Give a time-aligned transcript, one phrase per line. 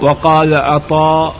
[0.00, 1.30] وقال عطاء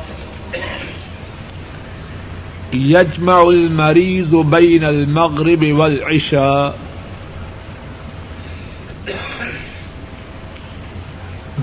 [2.75, 6.71] يجمع المريض بين المغرب والعشاء.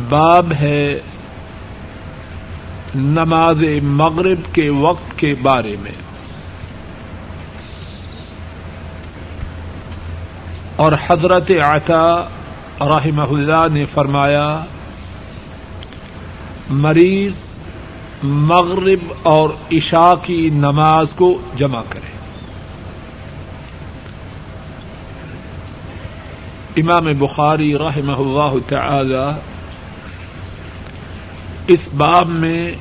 [0.09, 1.00] باب ہے
[2.96, 5.92] نماز مغرب کے وقت کے بارے میں۔
[10.75, 12.24] اور حضرت عطا
[12.81, 14.64] رحمہ اللہ نے فرمایا
[16.69, 17.34] مریض
[18.24, 22.13] مغرب اور عشاء کی نماز کو جمع کرے۔
[26.78, 29.29] امام بخاری رحمہ اللہ تعالی
[31.68, 32.72] اس باب میں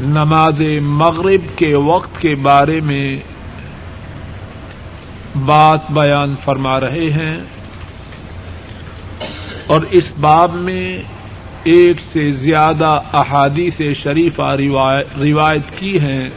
[0.00, 3.16] نماز مغرب کے وقت کے بارے میں
[5.44, 7.36] بات بیان فرما رہے ہیں
[9.66, 11.02] اور اس باب میں
[11.64, 14.56] ایک سے زیادہ احادیث شریفہ
[15.20, 16.30] روایت کی ہیں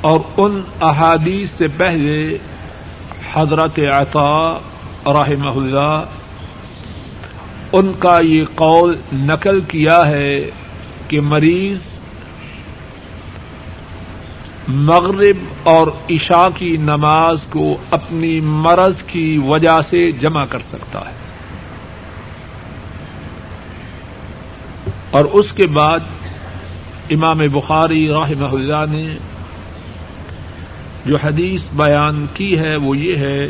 [0.00, 2.38] اور ان احادیث سے پہلے
[3.32, 4.58] حضرت عطا
[5.06, 6.04] رحمہ اللہ
[7.72, 10.50] ان کا یہ قول نقل کیا ہے
[11.08, 11.78] کہ مریض
[14.68, 21.23] مغرب اور عشاء کی نماز کو اپنی مرض کی وجہ سے جمع کر سکتا ہے۔
[25.14, 26.00] اور اس کے بعد
[27.10, 29.06] امام بخاری رحمہ اللہ نے
[31.06, 33.46] جو حدیث بیان کی ہے وہ یہ ہے،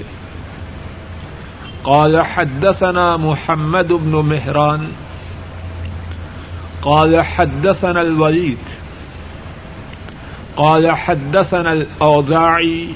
[1.82, 4.84] قال حدثنا محمد بن مهران
[6.82, 8.64] قال حدثنا الوليد
[10.56, 12.88] قال حدثنا الأوزاعي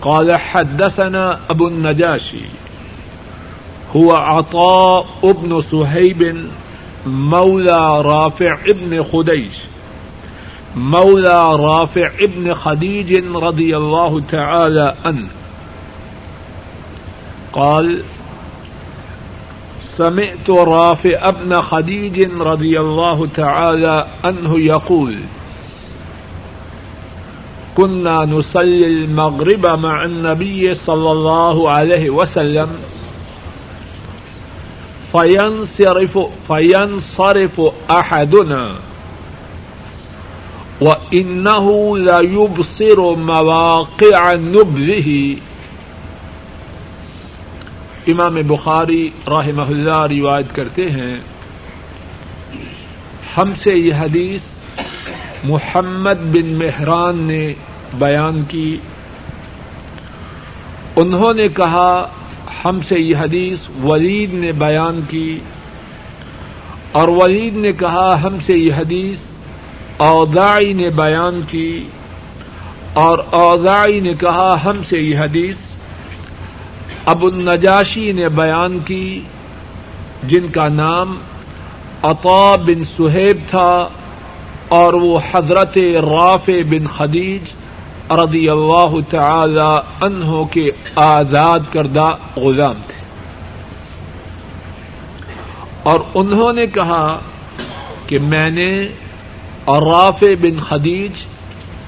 [0.00, 2.44] قال حدثنا أبو النجاشي
[3.96, 6.36] هو عطاء بن سهيب
[7.06, 9.50] مولى رافع ابن خديج
[10.76, 15.28] مولى رافع ابن خديج رضي الله تعالى عنه
[17.52, 18.02] قال،
[19.96, 25.14] سمعت رافع ابن خديج رضي الله تعالى عنه يقول
[27.76, 32.68] كنا نصلي المغرب مع النبي صلى الله عليه وسلم
[35.12, 36.16] فین صرف
[36.46, 37.60] فین صرف فينصرف فينصرف
[37.90, 38.68] أحدنا
[40.80, 45.32] وإنه ليبصر مواقع نبذه
[48.06, 51.16] امام بخاری رحمہ اللہ روایت کرتے ہیں،
[53.36, 54.40] ہم سے یہ حدیث
[55.44, 57.54] محمد بن مہران نے
[57.98, 58.78] بیان کی۔
[60.96, 62.08] انہوں نے کہا
[62.64, 65.38] ہم سے یہ حدیث ولید نے بیان کی
[66.92, 69.18] اور ولید نے کہا ہم سے یہ حدیث
[69.96, 71.84] اوزائی نے بیان کی
[72.92, 75.56] اور اوزائی نے کہا ہم سے یہ حدیث
[77.06, 79.20] ابو النجاشی نے بیان کی
[80.22, 81.16] جن کا نام
[82.02, 83.88] عطا بن سہیب تھا
[84.68, 87.50] اور وہ حضرت رافع بن خدیج
[88.16, 93.02] رضی اللہ تعالی عنہ کے آزاد کردہ غلام تھے۔
[95.82, 97.18] اور انہوں نے کہا
[98.06, 98.88] کہ میں نے
[99.68, 101.12] رافع بن خدیج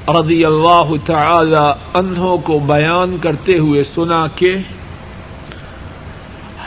[0.09, 4.57] رضی اللہ تعالی عنہ کو بیان کرتے ہوئے سنا کہ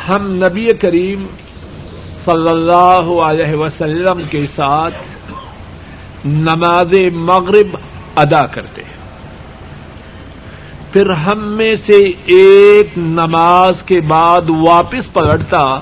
[0.10, 1.28] ہم نبی کریم
[2.26, 4.94] صلی اللہ علیہ وسلم کے ساتھ
[6.26, 7.78] نماز مغرب
[8.16, 8.97] ادا کرتے ہیں۔
[10.94, 15.80] پھر ہم میں سے ایک نماز کے بعد واپس پلٹتا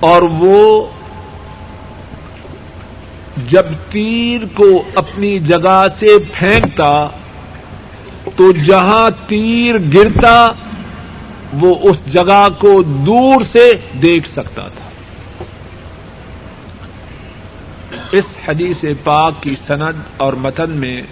[0.00, 0.86] اور وہ
[3.50, 7.08] جب تیر کو اپنی جگہ سے پھینکتا
[8.36, 10.52] تو جہاں تیر گرتا
[11.52, 13.72] وہ اس جگہ کو دور سے
[14.02, 14.86] دیکھ سکتا تھا۔
[18.12, 21.02] اس حدیث پاک کی سند اور متن میں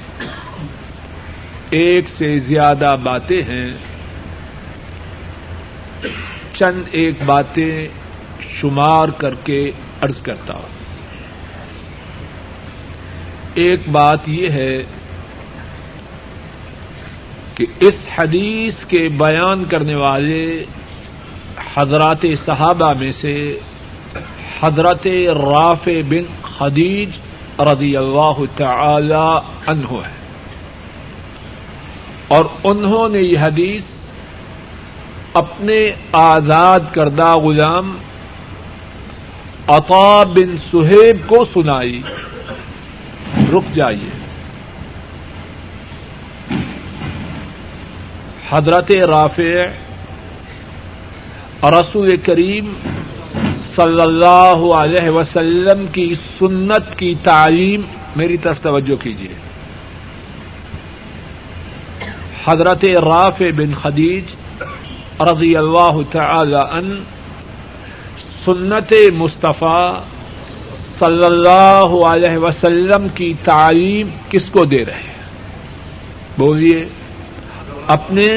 [1.70, 3.70] ایک سے زیادہ باتیں ہیں۔
[6.54, 7.88] چند ایک باتیں
[8.40, 9.70] شمار کر کے
[10.02, 10.74] ارض کرتا ہوں۔
[13.54, 14.78] ایک بات یہ ہے
[17.54, 20.64] کہ اس حدیث کے بیان کرنے والے
[21.74, 23.58] حضرات صحابہ میں سے
[24.60, 27.08] حضرت رافع بن خدیج
[27.58, 30.23] رضی اللہ تعالی عنہ ہے
[32.28, 33.82] اور انہوں نے یہ حدیث
[35.32, 37.96] اپنے آزاد کردہ غلام
[39.66, 42.02] عطا بن سہیب کو سنائی۔
[43.52, 44.10] رک جائیے۔
[48.50, 49.64] حضرت رافع
[51.70, 52.72] رسول کریم
[53.76, 57.80] صلی اللہ علیہ وسلم کی سنت کی تعلیم،
[58.16, 59.43] میری طرف توجہ کیجیے۔
[62.44, 64.24] حضرت رافع بن خدیج
[65.20, 67.02] رضی اللہ تعالی ان
[68.44, 69.94] سنت مصطفیٰ
[70.98, 75.14] صلی اللہ علیہ وسلم کی تعلیم کس کو دے رہے ہیں؟
[76.38, 76.88] بولیے،
[77.86, 78.28] اپنے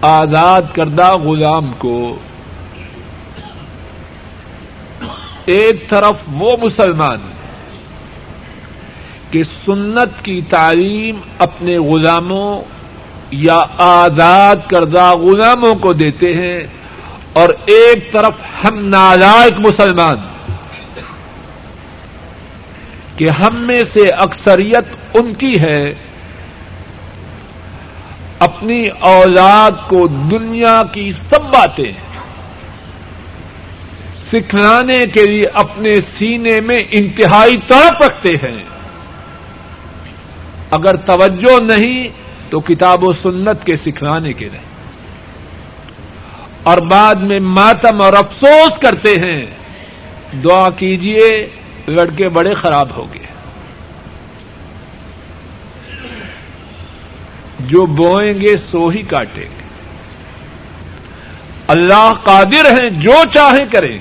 [0.00, 2.16] آزاد کردہ غلام کو
[5.46, 7.31] ایک طرف وہ مسلمان
[9.32, 12.62] کہ سنت کی تعلیم اپنے غلاموں
[13.30, 16.66] یا آزاد کردہ غلاموں کو دیتے ہیں
[17.32, 18.32] اور ایک طرف
[18.64, 20.16] ہم نالائق مسلمان
[23.16, 25.94] کہ ہم میں سے اکثریت ان کی ہے
[28.38, 31.92] اپنی اولاد کو دنیا کی سب باتیں
[34.32, 38.64] سکھلانے کے لیے اپنے سینے میں انتہائی طرف رکھتے ہیں۔
[40.72, 42.08] اگر توجہ نہیں
[42.50, 44.62] تو کتاب و سنت کے سکھلانے کے نہیں۔
[46.62, 49.46] اور بعد میں ماتم اور افسوس کرتے ہیں۔
[50.44, 51.30] دعا کیجیے
[51.88, 53.26] لڑکے بڑے خراب ہو گئے۔
[57.60, 59.62] جو بوئیں گے، سو ہی کاٹیں گے۔
[61.66, 63.98] اللہ قادر ہیں، جو چاہیں کریں۔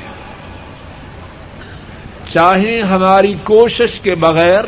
[2.34, 4.64] چاہیں ہماری کوشش کے بغیر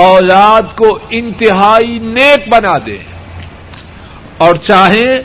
[0.00, 2.98] اولاد کو انتہائی نیک بنا دے
[4.38, 5.16] اور چاہیں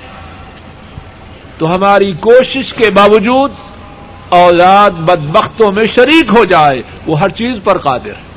[1.57, 3.51] تو ہماری کوشش کے باوجود
[4.29, 8.33] اولاد بدبختوں میں شریک ہو جائے، وہ ہر چیز پر قادر۔ ہے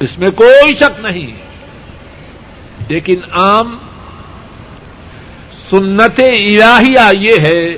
[0.00, 1.36] اس میں کوئی شک نہیں۔
[2.88, 3.76] لیکن عام
[5.70, 7.76] سنت الہیہ یہ ہے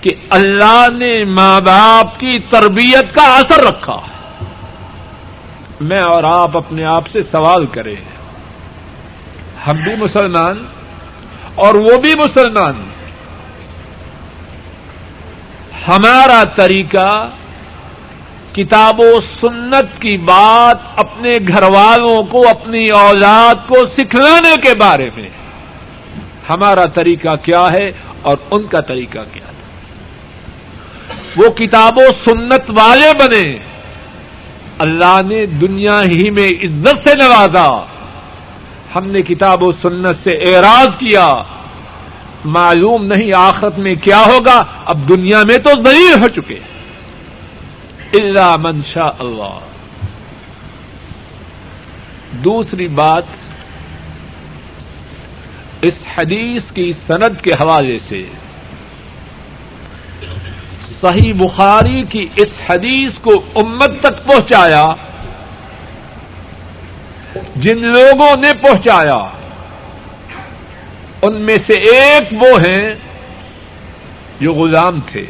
[0.00, 4.15] کہ اللہ نے ماں باپ کی تربیت کا اثر رکھا۔ ہے
[5.80, 7.94] میں اور آپ اپنے آپ سے سوال کریں۔
[9.66, 10.64] ہم بھی مسلمان
[11.54, 12.84] اور وہ بھی مسلمان۔
[15.88, 17.28] ہمارا طریقہ
[18.52, 25.10] کتاب و سنت کی بات اپنے گھر والوں کو، اپنی اولاد کو سکھلانے کے بارے
[25.16, 25.28] میں۔
[26.48, 27.92] ہمارا طریقہ کیا ہے
[28.22, 29.82] اور ان کا طریقہ کیا تھا۔
[31.36, 33.58] وہ کتاب و سنت والے بنے۔
[34.78, 37.86] اللہ نے دنیا ہی میں عزت سے نوازا۔
[38.94, 41.34] ہم نے کتاب و سنت سے اعراض کیا۔
[42.44, 46.58] معلوم نہیں آخرت میں کیا ہوگا، اب دنیا میں تو ضرور ہو چکے۔
[48.12, 49.58] اللہ منشا اللہ۔
[52.44, 53.22] دوسری بات
[55.82, 58.26] اس حدیث کی سند کے حوالے سے۔
[61.00, 64.86] صحیح بخاری کی اس حدیث کو امت تک پہنچایا،
[67.56, 69.18] جن لوگوں نے پہنچایا،
[71.22, 72.94] ان میں سے ایک وہ ہیں
[74.40, 75.26] جو غلام تھے۔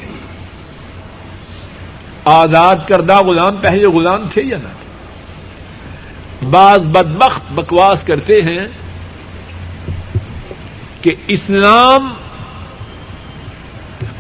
[2.25, 4.69] آزاد کردہ غلام، پہلے غلام تھے یا نہ
[6.51, 8.67] بعض بدبخت بکواس کرتے ہیں
[11.01, 12.15] کہ اسلام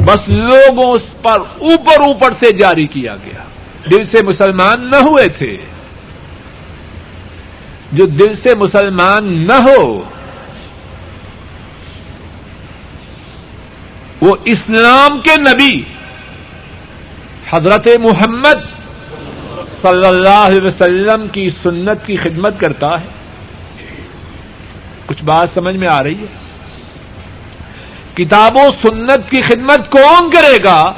[0.06, 3.42] بس لوگوں پر اوپر اوپر سے جاری کیا گیا۔
[3.90, 5.56] دل سے مسلمان نہ ہوئے تھے۔
[7.92, 10.02] جو دل سے مسلمان نہ ہو،
[14.20, 15.82] وہ اسلام کے نبی،
[17.50, 18.76] حضرت محمد
[19.82, 23.06] صلی اللہ علیہ وسلم کی سنت کی خدمت کرتا ہے۔
[25.06, 26.45] کچھ بات سمجھ میں آ رہی ہے؟
[28.16, 30.92] کتاب و سنت کی خدمت کون کرے گا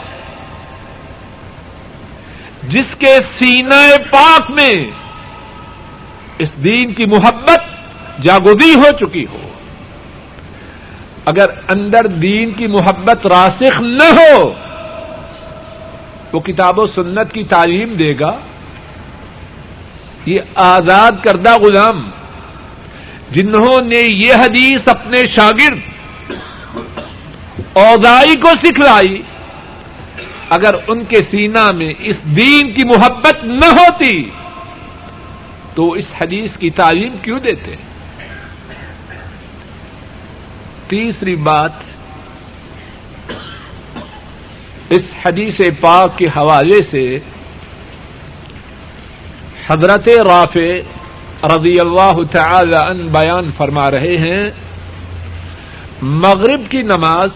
[2.69, 4.75] جس کے سینہ پاک میں
[6.39, 7.61] اس دین کی محبت
[8.23, 9.49] جاگودی ہو چکی ہو؟
[11.25, 14.53] اگر اندر دین کی محبت راسخ نہ ہو،
[16.33, 18.39] وہ کتاب و سنت کی تعلیم دے گا۔
[20.27, 22.11] یہ آزاد کردہ غلام
[23.31, 25.98] جنہوں نے یہ حدیث اپنے شاگرد
[27.73, 29.23] اوزائی کو سکھلائی۔
[30.51, 34.31] اگر ان کے سینا میں اس دین کی محبت نہ ہوتی،
[35.75, 37.77] تو اس حدیث کی تعلیم کیوں دیتے؟
[40.89, 41.71] تیسری بات،
[44.91, 47.19] اس حدیث پاک کے حوالے سے
[49.69, 50.71] حضرت رافع
[51.45, 54.51] رضی اللہ تعالی ان بیان فرما رہے ہیں،
[56.03, 57.31] مغرب کی نماز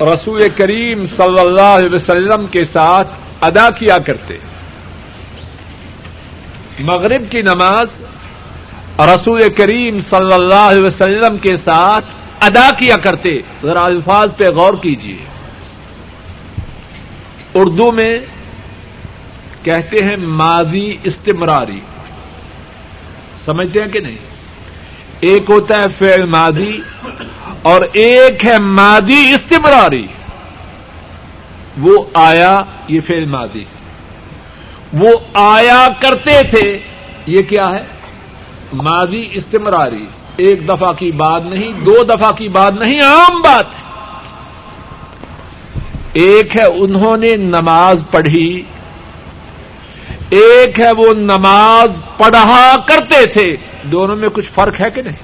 [0.00, 3.08] رسول کریم صلی اللہ علیہ وسلم کے ساتھ
[3.40, 4.36] ادا کیا کرتے۔
[6.78, 7.86] مغرب کی نماز
[8.98, 12.04] رسول کریم صلی اللہ علیہ وسلم کے ساتھ
[12.40, 15.16] ادا کیا کرتے۔ ذرا الفاظ پہ غور کیجیے
[17.54, 18.18] اردو میں
[19.62, 21.80] کہتے ہیں ماضی استمراری۔
[23.44, 24.16] سمجھتے ہیں کہ نہیں؟
[25.20, 26.80] ایک ہوتا ہے فعل ماضی
[27.64, 30.06] اور ایک ہے ماضی استمراری۔
[31.80, 33.64] وہ آیا، یہ فعل ماضی۔
[34.92, 36.78] وہ آیا کرتے تھے،
[37.26, 37.84] یہ کیا ہے؟
[38.72, 40.06] ماضی استمراری۔
[40.36, 43.84] ایک دفعہ کی بات نہیں، دو دفعہ کی بات نہیں، عام بات ہے۔
[46.12, 48.62] ایک ہے انہوں نے نماز پڑھی۔
[50.30, 55.23] ایک ہے وہ نماز پڑھا کرتے تھے۔ دونوں میں کچھ فرق ہے کہ نہیں؟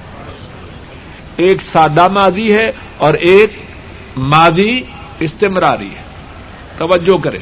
[1.35, 3.53] ایک سادہ ماضی ہے اور ایک
[4.17, 4.81] ماضی
[5.19, 6.03] استمراری ہے۔
[6.77, 7.39] توجہ کریں۔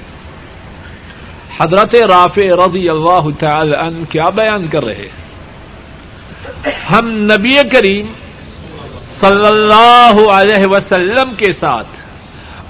[1.60, 5.10] حضرت رافع رضی اللہ تعالی عنہ کیا بیان کر رہے
[6.92, 8.06] ہم نبی کریم
[9.22, 11.88] صلی اللہ علیہ وسلم کے ساتھ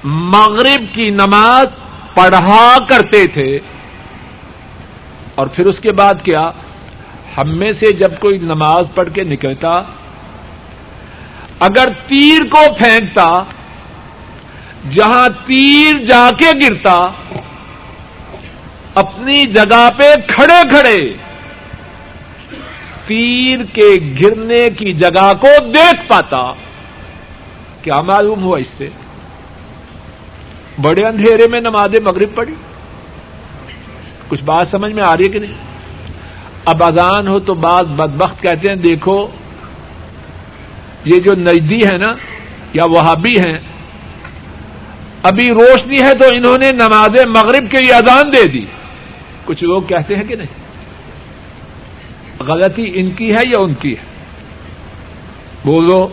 [0.03, 1.67] مغرب کی نماز
[2.13, 3.59] پڑھا کرتے تھے۔
[5.35, 6.51] اور پھر اس کے بعد کیا؟
[7.37, 9.81] ہم میں سے جب کوئی نماز پڑھ کے نکلتا
[11.59, 13.27] اگر تیر کو پھینکتا،
[14.93, 16.95] جہاں تیر جا کے گرتا،
[18.95, 20.99] اپنی جگہ پہ کھڑے کھڑے،
[23.07, 23.89] تیر کے
[24.21, 26.41] گرنے کی جگہ کو دیکھ پاتا،
[27.81, 28.87] کیا معلوم ہوا اس سے؟
[30.81, 32.53] بڑے اندھیرے میں نماز مغرب پڑی
[34.29, 35.53] کچھ بات سمجھ میں آ رہی ہے کہ نہیں؟
[36.65, 39.15] اب اذان ہو تو بعض بدبخت کہتے ہیں، دیکھو
[41.05, 42.07] یہ جو نزدی ہے نا،
[42.73, 43.57] یا وہابی ہیں،
[45.23, 48.65] ابھی روشنی ہے تو انہوں نے نماز مغرب کے لیے اذان دے دی۔
[49.45, 50.59] کچھ لوگ کہتے ہیں کہ نہیں؟
[52.43, 54.03] غلطی ان کی ہے یا ان کی ہے؟
[55.65, 56.07] بولو۔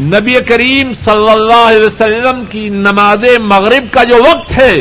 [0.00, 4.78] نبی کریم صلی اللہ علیہ وسلم کی نماز مغرب کا جو وقت ہے،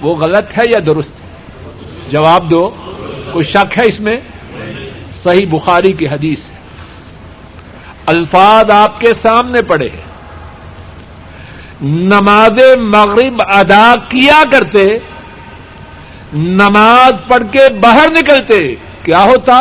[0.00, 2.70] وہ غلط ہے یا درست؟ ہے جواب دو۔
[3.32, 4.16] کوئی شک ہے اس میں؟
[5.22, 6.55] صحیح بخاری کی حدیث۔ ہے
[8.06, 9.88] الفاظ آپ کے سامنے پڑے
[11.82, 14.86] نماز مغرب ادا کیا کرتے
[16.32, 18.60] نماز پڑھ کے باہر نکلتے
[19.02, 19.58] کیا ہوتا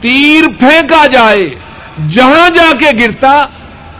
[0.00, 1.44] تیر پھینکا جائے
[2.14, 3.34] جہاں جا کے گرتا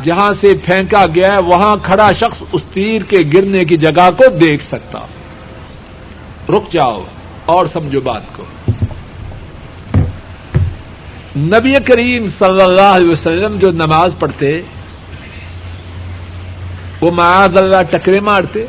[0.04, 4.28] جہاں سے پھینکا گیا ہے وہاں کھڑا شخص اس تیر کے گرنے کی جگہ کو
[4.40, 4.98] دیکھ سکتا
[6.48, 7.02] رک جاؤ
[7.46, 8.44] اور سمجھو بات کو
[11.36, 14.60] نبی کریم صلی اللہ علیہ وسلم جو نماز پڑھتے،
[17.00, 18.66] وہ معاذ اللہ ٹکرے مارتے،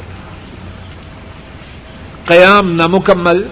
[2.25, 3.47] قیام نامکمل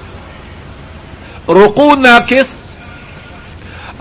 [1.50, 2.50] رکو ناقص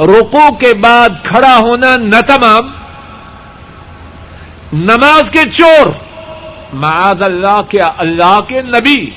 [0.01, 2.71] رکو کے بعد کھڑا ہونا نہ تمام
[4.73, 5.87] نماز کے چور،
[6.73, 9.11] معاذ اللہ کے اللہ کے نبی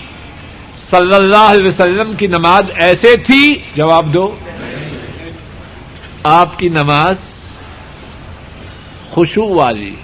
[0.89, 4.35] صلی اللہ علیہ وسلم کی نماز ایسے تھی؟ جواب دو۔
[6.23, 7.15] آپ کی نماز
[9.11, 9.95] خوشو والی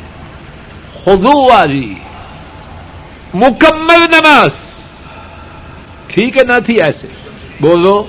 [1.03, 1.93] خضو والی،
[3.34, 4.50] مکمل نماز۔
[6.08, 7.08] ٹھیک ہے، نہ تھی ایسے۔
[7.62, 8.05] بولو،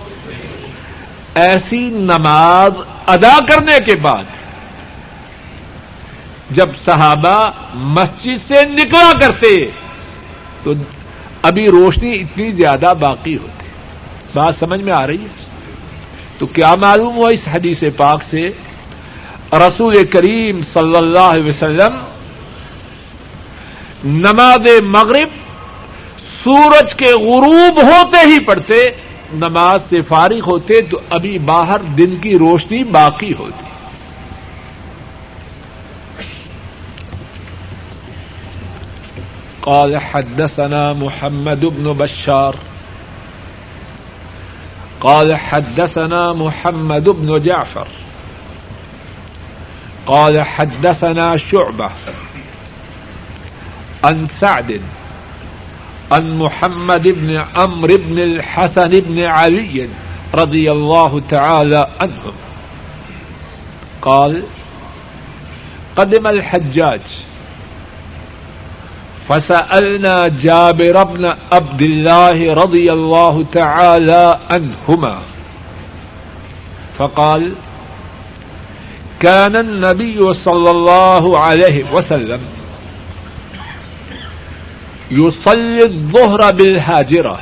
[1.35, 2.73] ایسی نماز
[3.07, 4.25] ادا کرنے کے بعد
[6.51, 9.71] جب صحابہ مسجد سے نکلا کرتے،
[10.63, 10.73] تو
[11.43, 13.69] ابھی روشنی اتنی زیادہ باقی ہوتی۔
[14.35, 15.44] بات سمجھ میں آ رہی ہے؟
[16.39, 18.51] تو کیا معلوم ہوا اس حدیث پاک سے؟
[19.53, 21.97] رسول کریم صلی اللہ علیہ وسلم
[24.05, 25.29] نماز مغرب
[26.45, 28.91] سورج کے غروب ہوتے ہی پڑھتے،
[29.35, 33.65] نماز سے فارغ ہوتے تو ابھی باہر دن کی روشنی باقی ہوتی۔
[39.61, 42.53] قال حدثنا محمد بن بشار۔
[45.05, 47.89] قال حدثنا محمد بن جعفر.
[50.07, 51.91] قال حدثنا شعبة
[54.05, 54.81] عن سعد
[56.13, 59.89] عن محمد بن عمرو بن الحسن بن علي
[60.35, 62.33] رضي الله تعالى عنهم.
[64.03, 64.43] قال
[65.97, 67.01] قدم الحجاج
[69.29, 75.19] فسألنا جابر بن عبد الله رضي الله تعالى عنهما
[76.99, 77.53] فقال
[79.21, 82.41] كان النبي صلى الله عليه وسلم
[85.11, 87.39] يصلي الظهر بالهاجرة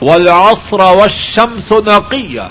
[0.00, 2.48] والعصر والشمس نقية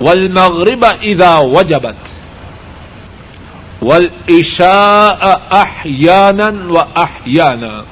[0.00, 1.94] والمغرب إذا وجبت.
[3.82, 7.84] والعشاء احيانا واحيانا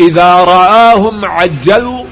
[0.00, 2.04] اذا رآهم عجلوا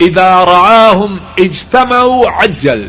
[0.00, 2.88] اذا رآهم اجتمعوا عجل.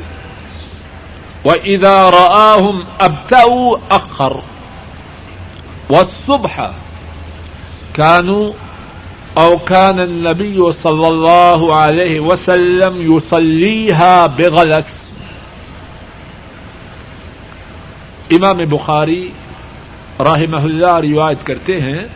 [1.43, 4.41] واذا رآهم ابتأوا اخر
[5.89, 6.71] والصبح
[7.93, 8.53] كانوا
[9.38, 14.94] او كان النبي صلى الله عليه وسلم يصليها بغلس.
[18.31, 19.29] امام بخاری
[20.19, 22.07] راہ اللہ روایت کرتے ہیں،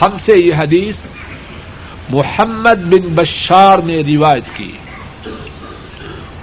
[0.00, 0.96] ہم سے یہ حدیث
[2.08, 4.72] محمد بن بشار نے روایت کی۔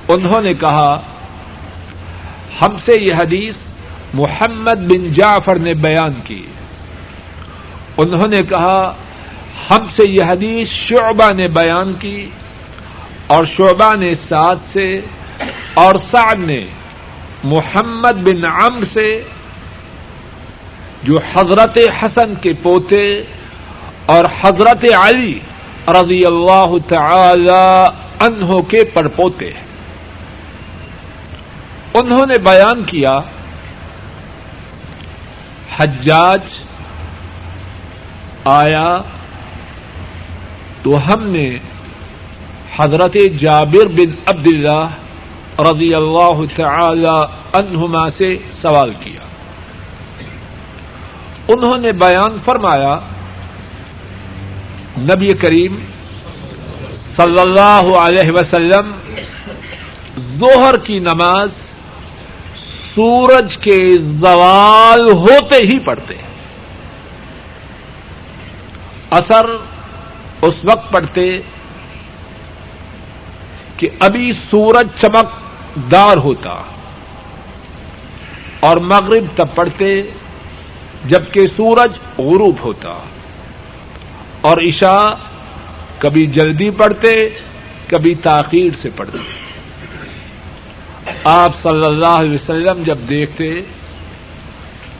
[0.08, 1.02] انہوں نے کہا،
[2.62, 3.56] ہم سے یہ حدیث
[4.13, 6.46] محمد بن جعفر نے بیان کی۔
[7.98, 8.93] انہوں نے کہا،
[9.69, 12.30] ہم سے یہ حدیث شعبہ نے بیان کی
[13.28, 15.02] اور شعبہ نے سعد سے
[15.74, 16.65] اور سعد نے
[17.44, 19.24] محمد بن عم سے،
[21.04, 23.24] جو حضرت حسن کے پوتے
[24.06, 25.40] اور حضرت علی
[25.88, 27.86] رضی اللہ تعالی
[28.20, 29.64] انہوں کے پڑپوتے ہیں۔
[31.94, 33.20] انہوں نے بیان کیا،
[35.78, 36.42] حجاج
[38.46, 38.98] آیا
[40.82, 41.58] تو ہم نے
[42.78, 44.88] حضرت جابر بن عبد اللہ
[45.60, 49.22] رضی اللہ تعالی عنہما سے سوال کیا۔
[51.48, 52.96] انہوں نے بیان فرمایا،
[54.98, 55.76] نبی کریم
[57.16, 58.92] صلی اللہ علیہ وسلم
[60.39, 61.50] ظہر کی نماز
[62.96, 66.13] سورج کے زوال ہوتے ہی پڑھتے
[69.10, 69.46] اثر
[70.42, 71.22] اس وقت پڑھتے
[73.78, 75.43] کہ ابھی سورج چمک
[75.92, 76.62] دار ہوتا
[78.60, 80.02] اور مغرب تب پڑتے
[81.06, 82.98] جبکہ سورج غروب ہوتا
[84.42, 85.06] اور عشاء
[86.00, 87.30] کبھی جلدی پڑتے
[87.88, 89.18] کبھی تاخیر سے پڑتے
[91.24, 93.54] آپ صلی اللہ علیہ وسلم جب دیکھتے،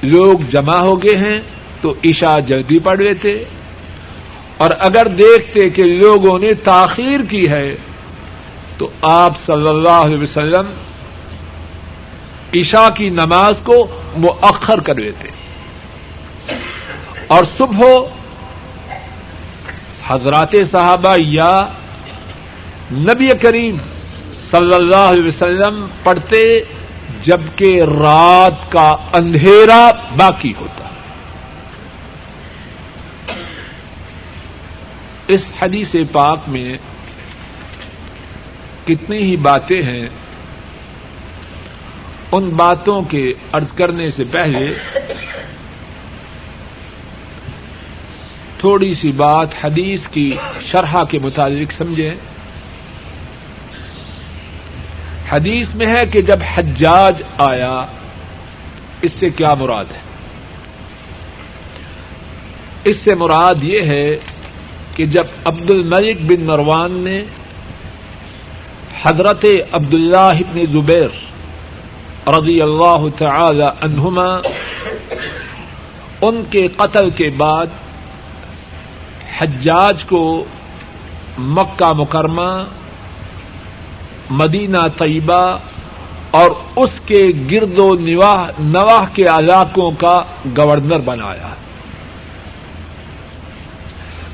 [0.04, 1.40] لوگ جمع ہو گئے ہیں
[1.82, 3.44] تو عشاء جلدی پڑھ لیتے۔
[4.58, 7.76] اور اگر دیکھتے کہ لوگوں نے تاخیر کی ہے
[8.78, 10.66] تو آپ صلی اللہ علیہ وسلم
[12.54, 15.28] عشاء کی نماز کو مؤخر کر دیتے۔
[17.28, 17.88] اور صبح
[20.08, 21.68] حضرات صحابہ یا
[22.92, 23.78] نبی کریم
[24.52, 26.60] صلی اللہ علیہ وسلم پڑھتے
[27.24, 30.88] جبکہ رات کا اندھیرا باقی ہوتا۔
[35.28, 36.78] اس حدیث پاک میں
[38.86, 40.10] کتنی ہی باتیں ہیں،
[42.32, 44.74] ان باتوں کے ارض کرنے سے پہلے
[48.58, 50.36] تھوڑی سی بات حدیث کی
[50.72, 52.16] شرح کے متعلق سمجھیں۔
[55.30, 57.86] حدیث میں ہے کہ جب حجاج آیا،
[59.02, 60.00] اس سے کیا مراد ہے؟
[62.84, 64.18] اس سے مراد یہ ہے
[64.96, 67.24] کہ جب عبد الملک بن مروان نے
[69.04, 71.08] حضرت عبد اللہ ابن زبیر
[72.28, 74.40] رضی اللہ تعالی عنہما،
[76.22, 77.66] ان کے قتل کے بعد
[79.40, 80.46] حجاج کو
[81.38, 82.64] مکہ مکرمہ،
[84.30, 85.58] مدینہ طیبہ
[86.32, 90.24] اور اس کے گرد و نواح نواح کے علاقوں کا
[90.58, 91.50] گورنر بنایا۔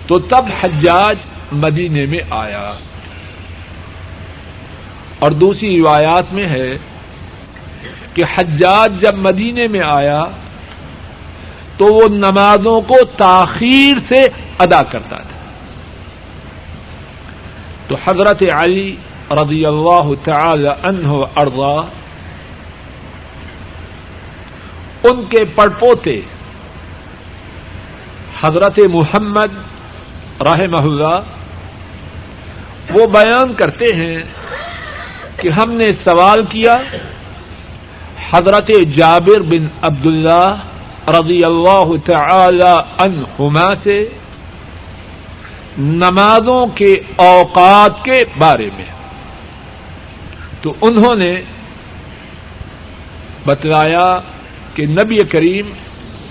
[0.07, 1.15] تو تب حجاج
[1.51, 2.73] مدینے میں آیا۔
[5.19, 6.77] اور دوسری روایات میں ہے
[8.13, 10.25] کہ حجاج جب مدینے میں آیا
[11.77, 14.27] تو وہ نمازوں کو تاخیر سے
[14.59, 15.39] ادا کرتا تھا۔
[17.87, 18.95] تو حضرت علی
[19.31, 21.79] رضی اللہ تعالی عنہ ارضا
[25.03, 26.21] ان کے پڑپوتے
[28.41, 29.47] حضرت محمد
[30.41, 31.19] رحمہ اللہ
[32.89, 34.23] وہ بیان کرتے ہیں
[35.41, 36.77] کہ ہم نے سوال کیا
[38.31, 40.55] حضرت جابر بن عبد اللہ
[41.07, 44.09] رضی اللہ تعالی عنہما سے
[45.77, 48.85] نمازوں کے اوقات کے بارے میں۔
[50.61, 51.41] تو انہوں نے
[53.45, 54.19] بتلایا
[54.73, 55.69] کہ نبی کریم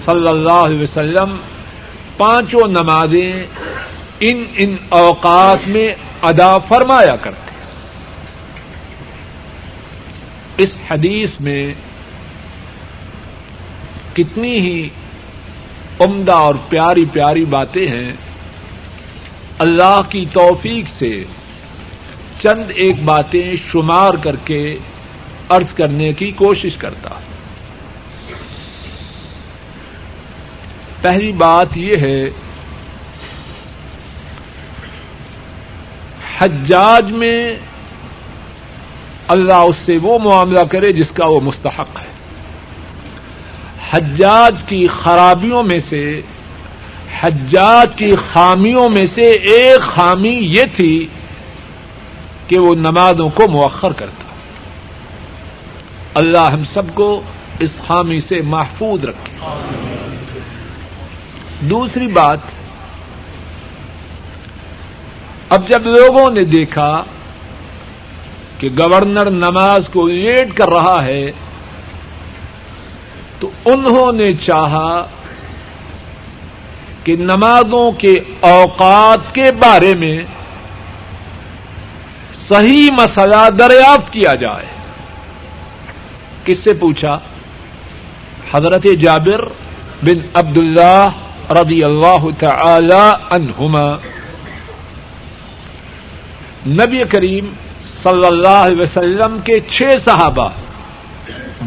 [0.04, 1.36] صلی اللہ علیہ وسلم
[2.16, 3.46] پانچوں نمازیں
[4.20, 5.86] ان ان اوقات میں
[6.22, 7.47] ادا فرمایا کرتے
[10.58, 11.74] اس حدیث میں
[14.14, 14.88] کتنی ہی
[16.00, 18.12] عمدہ اور پیاری پیاری باتیں ہیں،
[19.58, 21.24] اللہ کی توفیق سے
[22.42, 24.76] چند ایک باتیں شمار کر کے
[25.50, 27.10] ارض کرنے کی کوشش کرتا۔
[31.00, 32.30] پہلی بات یہ ہے،
[36.38, 37.40] حجاج میں
[39.28, 42.18] اللہ اس سے وہ معاملہ کرے جس کا وہ مستحق ہے۔
[43.90, 46.20] حجاج کی خرابیوں میں سے،
[47.20, 51.06] حجاج کی خامیوں میں سے ایک خامی یہ تھی
[52.48, 54.24] کہ وہ نمازوں کو مؤخر کرتا۔
[56.14, 57.22] اللہ ہم سب کو
[57.58, 59.46] اس خامی سے محفوظ رکھے۔
[61.60, 62.38] دوسری بات،
[65.48, 67.04] اب جب لوگوں نے دیکھا
[68.58, 71.30] کہ گورنر نماز کو لیٹ کر رہا ہے،
[73.40, 75.06] تو انہوں نے چاہا
[77.04, 80.18] کہ نمازوں کے اوقات کے بارے میں
[82.48, 84.66] صحیح مسئلہ دریافت کیا جائے۔
[86.44, 87.18] کس سے پوچھا؟
[88.52, 89.44] حضرت جابر
[90.02, 91.08] بن عبد اللہ
[91.50, 93.94] رضی اللہ تعالی عنہما۔
[96.66, 97.52] نبی کریم
[98.10, 100.48] صلی اللہ علیہ وسلم کے چھ صحابہ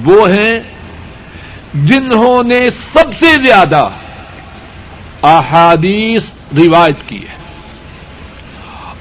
[0.06, 0.60] وہ ہیں
[1.74, 3.90] جنہوں نے سب سے زیادہ
[5.24, 6.24] احادیث
[6.58, 7.36] روایت کی ہے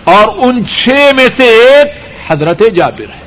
[0.04, 1.88] اور ان چھ میں سے ایک
[2.30, 3.20] حضرت جابر ہے۔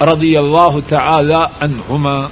[0.00, 2.28] رضی اللہ تعالی عنہما۔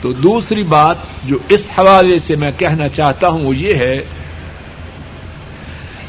[0.00, 4.00] تو دوسری بات جو اس حوالے سے میں کہنا چاہتا ہوں وہ یہ ہے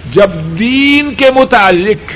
[0.09, 2.11] جب دین کے متعلق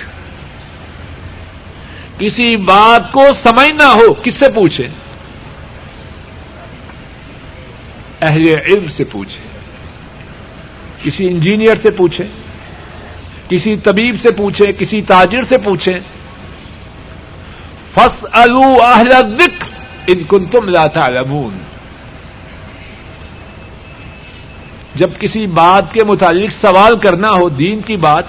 [2.20, 4.88] کسی بات کو سمجھنا ہو، کس سے پوچھیں؟
[8.22, 9.46] اہل علم سے پوچھیں۔
[11.04, 12.28] کسی انجینئر سے پوچھیں،
[13.50, 16.00] کسی طبیب سے پوچھیں، کسی تاجر سے پوچھیں۔
[17.94, 19.66] فس الو اہل ذکر
[20.08, 21.58] ان کن تم لاتا لمون
[24.96, 28.24] جب کسی بات کے متعلق سوال کرنا ہو دین کی بات،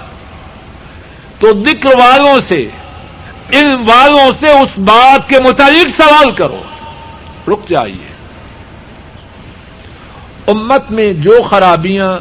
[1.39, 2.69] تو ذکر والوں سے
[3.51, 6.63] ان والوں سے اس بات کے متعلق سوال کرو۔
[7.47, 8.17] رک جائیے۔
[10.47, 12.17] امت میں جو خرابیاں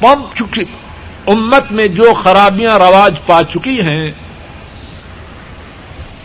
[0.00, 0.64] پمپ چکی
[1.26, 4.10] امت میں جو خرابیاں رواج پا چکی ہیں،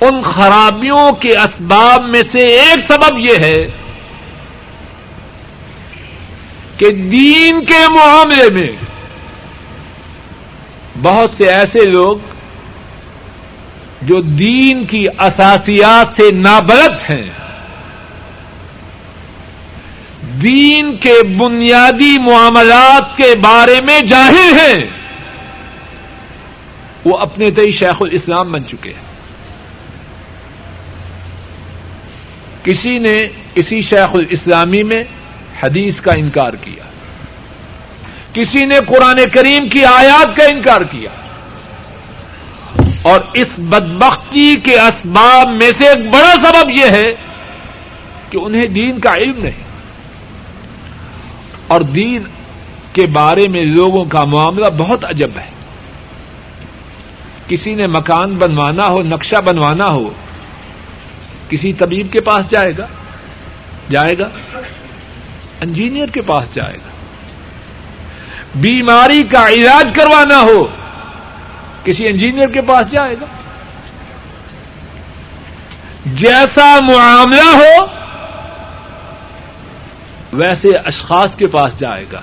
[0.02, 3.58] ان خرابیوں کے اسباب میں سے ایک سبب یہ ہے
[6.78, 8.72] کہ دین کے معاملے میں
[11.02, 12.18] بہت سے ایسے لوگ
[14.02, 17.30] جو دین کی اساسیات سے نابلد ہیں،
[20.42, 24.86] دین کے بنیادی معاملات کے بارے میں جاہر ہیں،
[27.06, 29.06] وہ اپنے تئی شیخ الاسلام بن چکے ہیں۔
[32.64, 33.18] کسی نے
[33.56, 35.04] اسی شیخ الاسلامی میں
[35.64, 36.84] حدیث کا انکار کیا
[38.34, 41.10] کسی نے قرآن کریم کی آیات کا انکار کیا
[43.02, 47.06] اور اس بدبختی کے اسباب میں سے ایک بڑا سبب یہ ہے
[48.30, 49.66] کہ انہیں دین کا علم نہیں
[51.68, 52.24] اور دین
[52.94, 55.50] کے بارے میں لوگوں کا معاملہ بہت عجب ہے
[57.48, 60.10] کسی نے مکان بنوانا ہو، نقشہ بنوانا ہو،
[61.50, 62.88] کسی طبیب کے پاس جائے گا
[63.90, 64.30] جائے گا
[65.62, 66.90] انجینئر کے پاس جائے گا۔
[68.56, 70.68] بیماری کا علاج کروانا ہو،
[71.84, 73.26] کسی انجینئر کے پاس جائے گا۔
[76.06, 77.86] جیسا معاملہ ہو،
[80.34, 82.22] ویسے اشخاص کے پاس جائے گا۔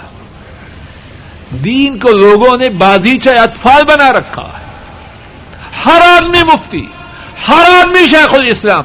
[1.51, 4.65] دین کو لوگوں نے بازیچہ اطفال بنا رکھا۔ ہے
[5.85, 6.87] ہر آدمی مفتی،
[7.49, 8.85] ہر آدمی شیخ الاسلام۔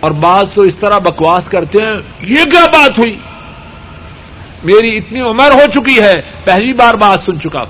[0.00, 3.18] اور بعض تو اس طرح بکواس کرتے ہیں، یہ کیا بات ہوئی؟
[4.64, 7.64] میری اتنی عمر ہو چکی ہے، پہلی بار بات سن چکا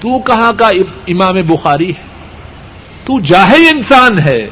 [0.00, 0.68] تو کہاں کا
[1.08, 2.02] امام بخاری ہے؟
[3.04, 4.48] تو جاہل انسان ہے۔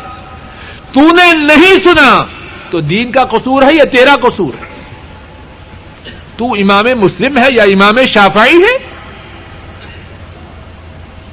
[0.93, 2.25] تو نے نہیں سنا،
[2.71, 4.71] تو دین کا قصور ہے یا تیرا قصور ہے؟
[6.37, 8.79] تو امام مسلم ہے یا امام شافعی ہے؟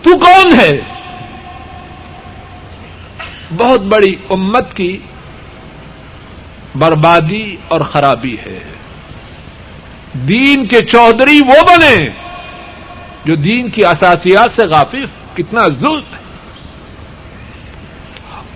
[0.02, 0.82] تو کون ہے؟
[3.56, 4.98] بہت بڑی امت کی
[6.76, 8.60] بربادی اور خرابی ہے۔
[10.14, 12.10] دین کے چودھری وہ بنے
[13.26, 16.18] جو دین کی اساسیات سے غافف کتنا ظلم ہے۔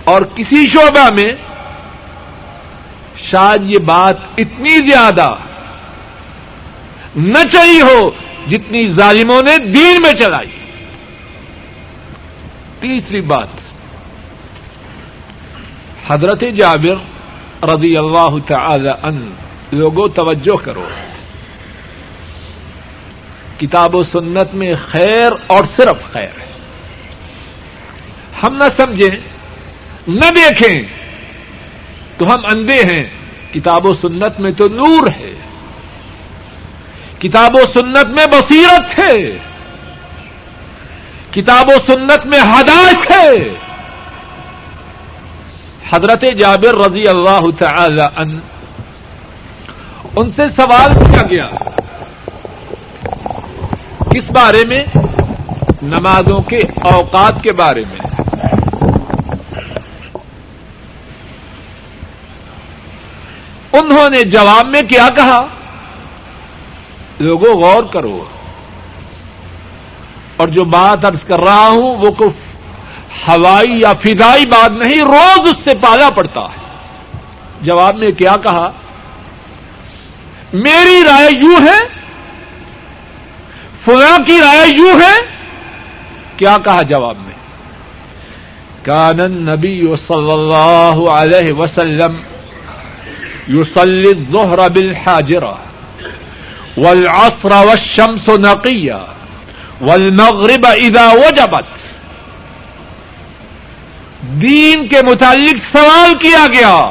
[0.04, 1.32] اور کسی شعبہ میں
[3.18, 5.36] شاید یہ بات اتنی زیادہ
[7.16, 8.12] نہ چلی ہو
[8.50, 10.52] جتنی ظالموں نے دین میں چلائی۔
[12.80, 13.48] تیسری بات
[16.12, 16.96] حضرت جابر
[17.66, 19.34] رضی اللہ تعالی ان
[19.72, 20.90] لوگوں توجہ کرو۔
[23.60, 26.52] کتاب و سنت میں خیر اور صرف خیر۔ ہے
[28.44, 29.20] ہم نہ سمجھیں،
[30.08, 30.84] نہ دیکھیں۔
[32.18, 33.04] تو ہم اندھے ہیں،
[33.54, 35.34] کتاب و سنت میں تو نور ہے۔
[37.20, 39.38] کتاب و سنت میں بصیرت ہے۔
[41.32, 43.71] کتاب و سنت میں ہدایت ہے۔
[45.94, 48.40] حضرت جابر رضی اللہ تعالی ان
[50.16, 51.48] ان سے سوال کیا گیا،
[54.12, 54.84] کس بارے میں؟
[55.84, 56.58] نمازوں کے
[56.90, 58.00] اوقات کے بارے میں۔
[63.74, 65.42] انہوں نے جواب میں کیا کہا؟
[67.20, 68.24] لوگوں غور کرو،
[70.38, 72.40] اور جو بات ارض کر رہا ہوں وہ کچھ
[73.28, 76.62] ہوائی یا فضائی بات نہیں، روز اس سے پالا پڑتا ہے۔
[77.62, 78.72] جواب میں کیا کہا؟
[80.54, 81.80] میری رائے یوں ہے،
[83.86, 85.42] فلاں کی رائے یوں ہے۔
[86.38, 87.32] کیا کہا جواب میں؟
[88.86, 92.14] کانن نبی صلی اللہ علیہ وسلم
[93.48, 95.54] یوسل الظہر بالحاجرہ
[96.78, 98.94] والعصر والشمس نقیہ
[99.82, 101.81] والمغرب اذا وجبت۔
[104.22, 106.90] دین کے متعلق سوال کیا گیا۔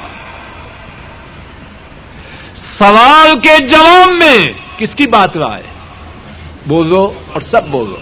[2.78, 5.62] سوال کے جواب میں کس کی بات رائے
[6.66, 7.96] بولو اور سب بولو۔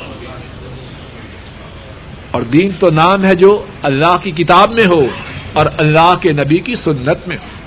[2.31, 5.07] اور دین تو نام ہے جو اللہ کی کتاب میں ہو
[5.53, 7.59] اور اللہ کے نبی کی سنت میں ہو۔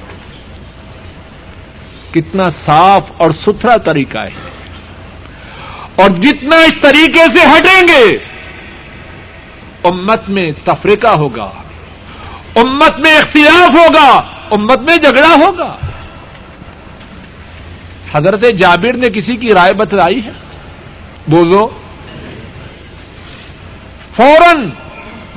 [2.13, 4.51] کتنا صاف اور ستھرا طریقہ ہے۔
[5.95, 8.17] اور جتنا اس طریقے سے ہٹیں گے
[9.83, 11.51] امت میں تفریقہ ہوگا۔
[12.55, 15.75] امت میں اختلاف ہوگا۔ امت میں جھگڑا ہوگا۔
[18.13, 20.31] حضرت جابر نے کسی کی رائے بتلائی ہے؟
[21.27, 21.69] بولو۔
[24.15, 24.69] فوراً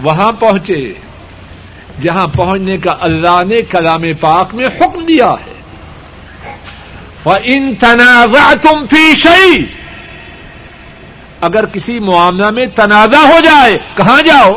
[0.02, 0.94] وہاں پہنچے،
[2.02, 5.54] جہاں پہنچنے کا اللہ نے کلام پاک میں حکم دیا ہے۔
[7.44, 9.64] ان تنازع تم فی شعی
[11.40, 14.52] اگر کسی معاملہ میں تنازع ہو جائے، کہاں جاؤ؟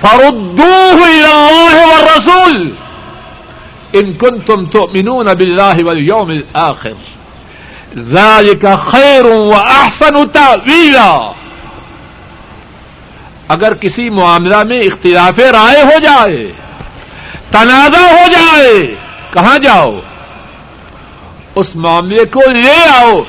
[0.00, 1.04] فردو
[2.02, 2.70] رسول
[3.92, 6.92] ان کن تم تو منون اب اللہ یوم آخر
[8.62, 11.32] کا خیر و احسن ویلا
[13.48, 16.52] اگر کسی معاملہ میں اختلاف رائے ہو جائے،
[17.50, 18.94] تنازع ہو جائے،
[19.30, 20.00] کہاں جاؤ؟
[21.54, 23.20] اس معاملے کو لے آؤ۔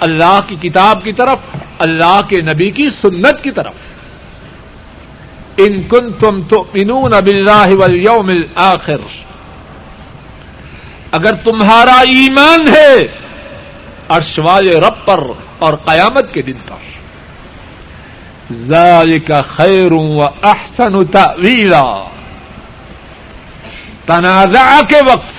[0.00, 1.38] اللہ کی کتاب کی طرف،
[1.78, 3.72] اللہ کے نبی کی سنت کی طرف۔
[5.56, 7.66] ان کن تم تو انون اب اللہ
[8.54, 8.96] آخر
[11.10, 12.94] اگر تمہارا ایمان ہے
[14.08, 15.24] ارشوال رب پر
[15.58, 16.84] اور قیامت کے دن پر۔
[19.26, 22.08] کا خیر و احسن تعویلا
[24.06, 25.34] تنازع کے وقت،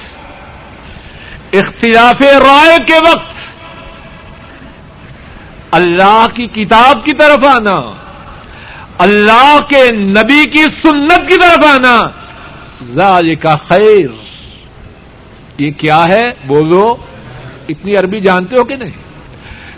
[1.56, 3.35] اختلاف رائے کے وقت
[5.72, 7.82] اللہ کی کتاب کی طرف آنا،
[8.98, 12.10] اللہ کے نبی کی سنت کی طرف آنا۔
[12.84, 14.08] زال کا خیر۔
[15.58, 16.96] یہ کیا ہے؟ بولو،
[17.70, 18.92] اتنی عربی جانتے ہو کہ نہیں؟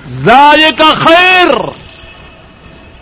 [0.07, 1.47] زال کا خیر۔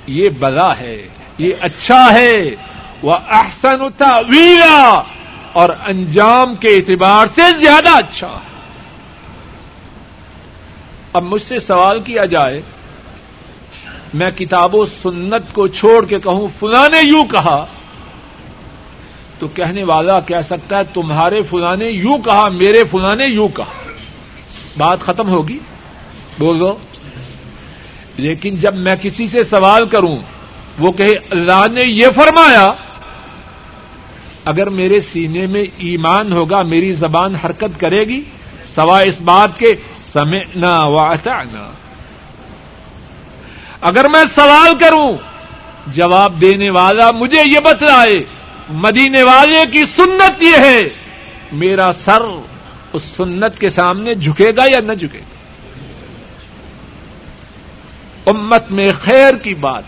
[0.08, 2.56] یہ بلا ہے، یہ اچھا ہے۔
[3.02, 3.82] وہ احسن
[4.30, 5.02] ویرا
[5.54, 8.56] اور انجام کے اعتبار سے زیادہ اچھا۔ ہے
[11.14, 12.62] اب مجھ سے سوال کیا جائے
[14.14, 17.66] میں کتاب و سنت کو چھوڑ کے کہوں فلاں نے یوں کہا۔
[19.40, 23.48] تو کہنے والا کہہ سکتا ہے، تمہارے فلاں نے یوں کہا، میرے فلاں نے یوں
[23.48, 23.92] کہا۔
[24.78, 25.60] بات ختم ہوگی؟
[26.40, 26.78] بولو
[28.18, 30.18] لیکن جب میں کسی سے سوال کروں،
[30.80, 32.74] وہ کہے، اللہ نے یہ فرمایا،
[34.46, 38.22] اگر میرے سینے میں ایمان ہوگا، میری زبان حرکت کرے گی،
[38.76, 39.74] سوا اس بات کے،
[40.14, 41.72] سمعنا واطعنا
[43.82, 45.12] اگر میں سوال کروں،
[45.88, 48.24] جواب دینے والا مجھے یہ بتلائے،
[48.70, 50.90] مدینے والے کی سنت یہ ہے،
[51.52, 52.22] میرا سر
[52.94, 55.34] اس سنت کے سامنے جھکے گا یا نہ جھکے گا؟
[58.26, 59.84] امت میں خیر کی بات،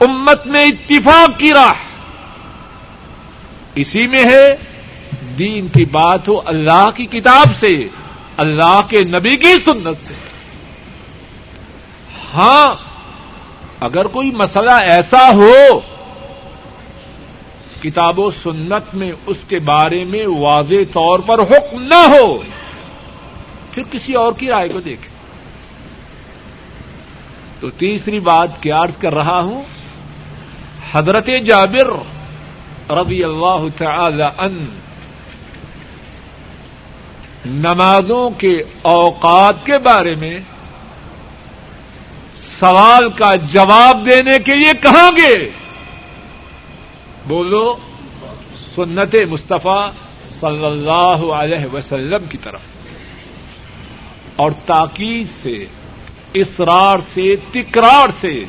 [0.00, 1.72] امت میں اتفاق کی راہ،
[3.74, 4.56] اسی میں ہے
[5.38, 7.88] دین کی بات ہو اللہ کی کتاب سے،
[8.36, 10.14] اللہ کے نبی کی سنت سے۔
[12.34, 12.74] ہاں
[13.80, 15.80] اگر کوئی مسئلہ ایسا ہو،
[17.82, 22.42] کتاب و سنت میں اس کے بارے میں واضح طور پر حکم نہ ہو،
[23.72, 25.12] پھر کسی اور کی رائے کو دیکھیں۔
[27.60, 29.62] تو تیسری بات کیا عرض کر رہا ہوں؟
[30.92, 31.90] حضرت جابر
[32.92, 34.66] رضی اللہ تعالی ان
[37.46, 40.40] نمازوں کے اوقات کے بارے میں
[42.62, 45.50] سوال کا جواب دینے کے لیے کہاں گے؟
[47.26, 47.76] بولو،
[48.76, 49.90] سنت مصطفیٰ
[50.40, 52.60] صلی اللہ علیہ وسلم کی طرف۔
[54.36, 55.66] اور تاکید سے
[56.34, 58.44] اسرار سے، تکرار سے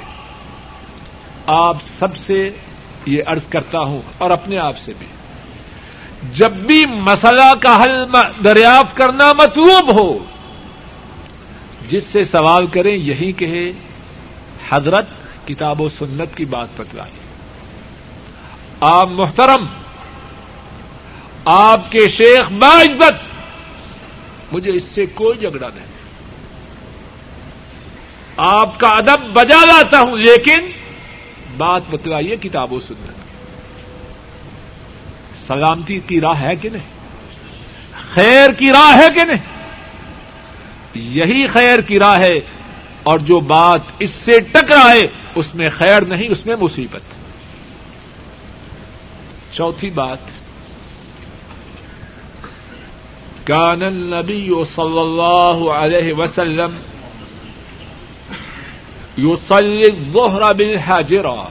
[1.47, 2.49] آپ سب سے
[3.05, 5.07] یہ عرض کرتا ہوں، اور اپنے آپ سے بھی۔
[6.33, 8.05] جب بھی مسئلہ کا حل
[8.43, 10.17] دریافت کرنا مطلوب ہو،
[11.89, 13.71] جس سے سوال کریں یہی کہے
[14.69, 15.05] حضرت
[15.47, 17.11] کتاب و سنت کی بات بتلائی
[18.79, 19.65] آپ محترم،
[21.45, 23.33] آپ کے شیخ باعزت
[24.53, 25.85] مجھے اس سے کوئی جھگڑا نہیں۔
[28.37, 30.59] آپ کا ادب بجا لاتا ہوں، لیکن
[31.57, 33.11] بات بتلائیے کتاب و سنت
[35.47, 36.89] سلامتی کی راہ ہے کہ نہیں؟
[38.13, 39.53] خیر کی راہ ہے کہ نہیں؟
[40.93, 42.39] یہی خیر کی راہ ہے
[43.03, 47.01] اور جو بات اس سے ٹکرائے، اس میں خیر نہیں، اس میں مصیبت۔
[49.55, 50.17] چوتھی بات۔
[53.43, 56.75] کان النبی صلی اللہ علیہ وسلم
[59.17, 61.47] یوسل الظہر بالحاجرہ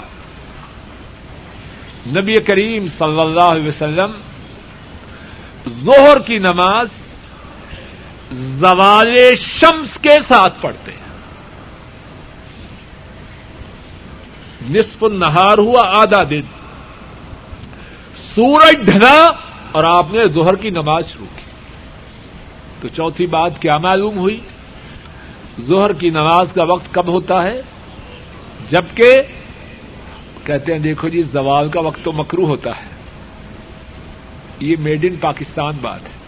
[2.06, 4.10] نبی کریم صلی اللہ علیہ وسلم
[5.84, 6.88] ظہر کی نماز
[8.32, 11.11] زوال شمس کے ساتھ پڑھتے ہیں۔
[14.70, 16.40] نصف النہار ہوا آدھا دن۔
[18.34, 19.32] سورج ڈھنا
[19.72, 21.42] اور آپ نے ظہر کی نماز شروع کی۔
[22.80, 24.40] تو چوتھی بات کیا معلوم ہوئی؟
[25.66, 27.62] ظہر کی نماز کا وقت کب ہوتا ہے؟
[28.70, 29.22] جبکہ
[30.44, 32.92] کہتے ہیں، دیکھو جی زوال کا وقت تو مکرو ہوتا ہے۔
[34.60, 36.22] یہ میڈ ان پاکستان بات ہے۔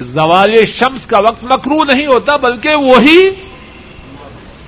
[0.00, 3.30] زوال شمس کا وقت مکرو نہیں ہوتا، بلکہ وہی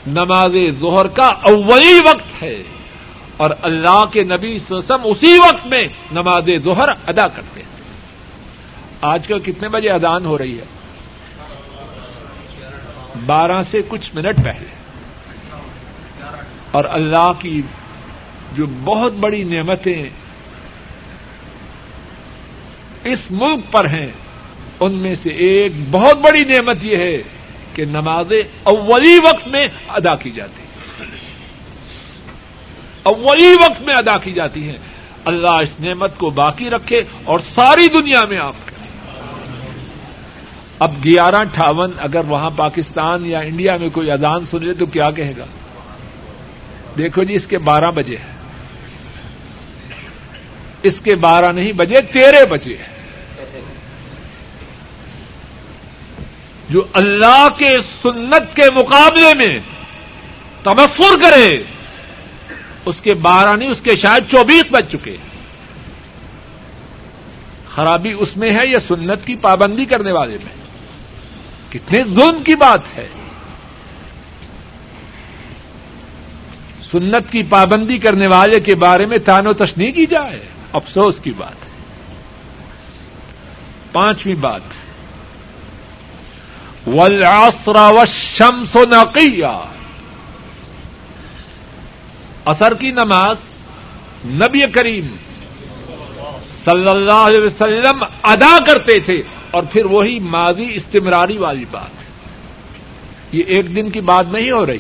[0.09, 2.63] نماز ظہر کا اولی وقت ہے
[3.37, 7.69] اور اللہ کے نبی سسم اسی وقت میں نماز ظہر ادا کرتے ہیں۔
[9.01, 10.65] آج کل کتنے بجے ادان ہو رہی ہے؟
[13.27, 14.67] بارہ سے کچھ منٹ پہلے۔
[16.71, 17.63] اور اللہ کی
[18.53, 20.03] جو بہت بڑی نعمتیں
[23.05, 24.09] اس ملک پر ہیں،
[24.81, 27.23] ان میں سے ایک بہت بڑی نعمت یہ ہے
[27.79, 31.05] کہ نمازیں اولی وقت میں ادا کی جاتی ہیں۔
[33.03, 34.79] اولی وقت میں ادا کی جاتی ہیں۔
[35.25, 38.87] اللہ اس نعمت کو باقی رکھے اور ساری دنیا میں آپ کریں
[40.79, 45.33] اب گیارہ اٹھاون اگر وہاں پاکستان یا انڈیا میں کوئی اذان سنے تو کیا کہے
[45.39, 45.45] گا؟
[46.99, 48.33] دیکھو جی اس کے بارہ بجے ہے
[50.83, 52.98] اس کے بارہ نہیں بجے، تیرہ بجے ہے
[56.69, 59.59] جو اللہ کے سنت کے مقابلے میں
[60.63, 61.63] تبصر کرے،
[62.85, 65.17] اس کے بارہ نہیں، اس کے شاید چوبیس بج چکے
[67.69, 70.55] خرابی اس میں ہے یا سنت کی پابندی کرنے والے میں؟
[71.73, 73.09] کتنے ظلم کی بات ہے۔
[76.91, 80.41] سنت کی پابندی کرنے والے کے بارے میں تان و تشنی کی جائے،
[80.73, 81.71] افسوس کی بات ہے۔
[83.93, 84.88] پانچویں بات۔
[86.95, 89.65] والعصر والشمس نقیہ
[92.45, 93.37] اثر کی نماز
[94.25, 95.17] نبی کریم
[96.65, 101.99] صلی اللہ علیہ وسلم ادا کرتے تھے اور پھر وہی ماضی استمراری والی بات
[103.33, 104.79] یہ ایک دن کی بات نہیں ہو رہی۔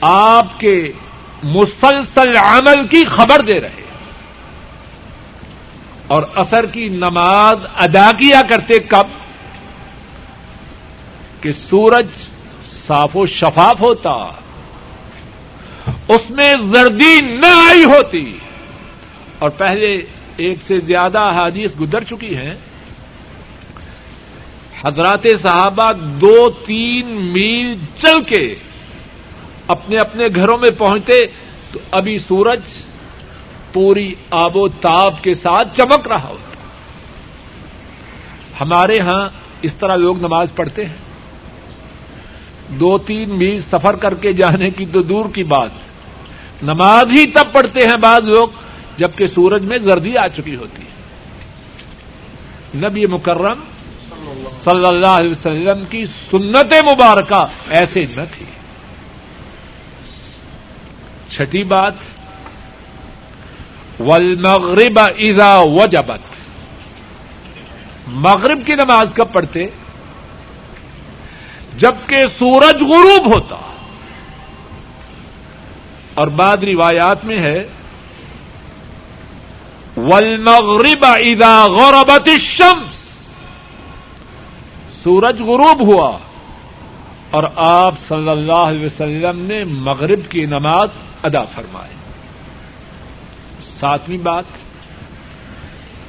[0.00, 0.92] آپ کے
[1.42, 3.89] مسلسل عمل کی خبر دے رہے۔
[6.10, 9.06] اور اثر کی نماز ادا کیا کرتے کب؟
[11.40, 12.06] کہ سورج
[12.86, 14.28] صاف و شفاف ہوتا،
[16.08, 18.38] اس میں زردی نہ آئی ہوتی۔
[19.38, 20.02] اور پہلے
[20.36, 22.54] ایک سے زیادہ حادیث گزر چکی ہیں۔
[24.84, 28.54] حضرات صحابہ دو تین میل چل کے
[29.66, 31.20] اپنے اپنے گھروں میں پہنچتے،
[31.72, 32.60] تو ابھی سورج
[33.72, 36.50] پوری آب و تاب کے ساتھ چمک رہا ہوتا
[38.60, 39.28] ہمارے ہاں
[39.62, 40.96] اس طرح لوگ نماز پڑھتے ہیں۔
[42.68, 45.70] دو تین میل سفر کر کے جانے کی تو دور کی بات۔
[46.62, 48.48] نماز ہی تب پڑھتے ہیں بعض لوگ
[48.98, 50.90] جبکہ سورج میں زردی آ چکی ہوتی ہے۔
[52.88, 53.60] نبی مکرم
[54.64, 58.46] صلی اللہ علیہ وسلم کی سنت مبارکہ ایسے نہ تھی۔
[61.30, 61.94] چھٹی بات
[64.00, 66.20] والمغرب اذا وجبت۔
[68.08, 69.66] مغرب کی نماز کب پڑھتے؟
[71.76, 73.56] جبکہ سورج غروب ہوتا۔
[76.14, 77.66] اور بعد روایات میں ہے،
[79.96, 82.94] والمغرب اذا غربت الشمس۔
[85.02, 86.18] سورج غروب ہوا۔
[87.30, 90.88] اور آپ صلی اللہ علیہ وسلم نے مغرب کی نماز
[91.22, 91.99] ادا فرمائی۔
[93.80, 94.58] ساتویں بات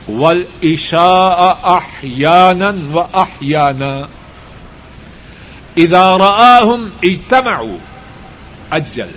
[0.09, 1.11] ول عشا
[1.73, 2.61] احیان
[2.93, 3.93] و احیانا
[5.75, 6.31] ادارہ
[6.63, 7.59] ہم اجتمع
[8.71, 9.11] اجل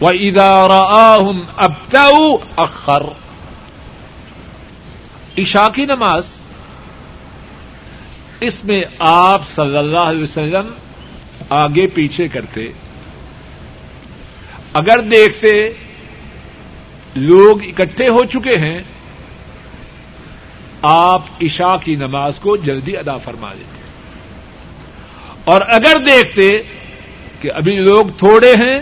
[0.00, 0.80] و ادارہ
[1.20, 2.06] ہم ابتا
[2.56, 3.02] اخر
[5.38, 6.26] عشا کی نماز،
[8.40, 10.66] اس میں آپ صلی اللہ علیہ وسلم
[11.50, 12.68] آگے پیچھے کرتے،
[14.72, 15.52] اگر دیکھتے
[17.14, 18.82] لوگ اکٹھے ہو چکے ہیں،
[20.82, 23.82] آپ عشاء کی نماز کو جلدی ادا فرما دیتے۔
[25.44, 26.58] اور اگر دیکھتے
[27.40, 28.80] کہ ابھی لوگ تھوڑے ہیں،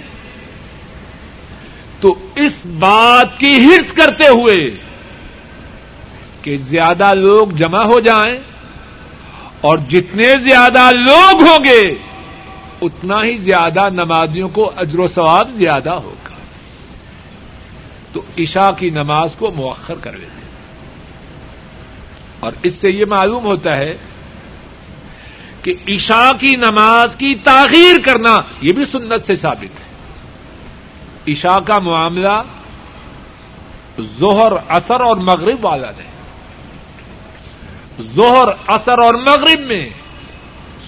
[2.01, 4.71] تو اس بات کی ہرس کرتے ہوئے
[6.43, 8.41] کہ زیادہ لوگ جمع ہو جائیں
[9.61, 11.95] اور جتنے زیادہ لوگ ہوں گے،
[12.83, 16.22] اتنا ہی زیادہ نمازیوں کو اجر و ثواب زیادہ ہوگا۔
[18.13, 20.41] تو عشاء کی نماز کو مؤخر کر لیتے
[22.41, 23.97] اور اس سے یہ معلوم ہوتا ہے
[25.63, 29.93] کہ عشاء کی نماز کی تاخیر کرنا یہ بھی سنت سے ثابت ہے۔
[31.33, 32.43] عشاء کا معاملہ
[34.19, 36.13] ظہر اثر اور مغرب والا نہیں
[38.15, 39.91] ظہر اثر اور مغرب میں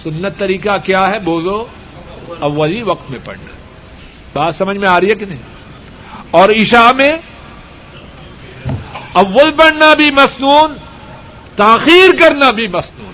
[0.03, 1.67] سنت طریقہ کیا ہے؟ بولو
[2.41, 3.53] اولی وقت میں پڑھنا۔
[4.33, 5.54] بات سمجھ میں آ رہی ہے کہ نہیں؟
[6.35, 7.11] اور عشاء میں
[9.13, 10.75] اول پڑھنا بھی مصنون
[11.57, 13.13] تاخیر کرنا بھی مصنون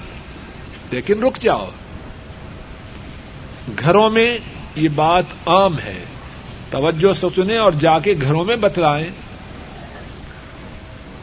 [0.90, 1.68] لیکن رک جاؤ۔
[3.78, 4.38] گھروں میں
[4.76, 6.04] یہ بات عام ہے۔
[6.70, 9.10] توجہ سے سنیں اور جا کے گھروں میں بتلائیں۔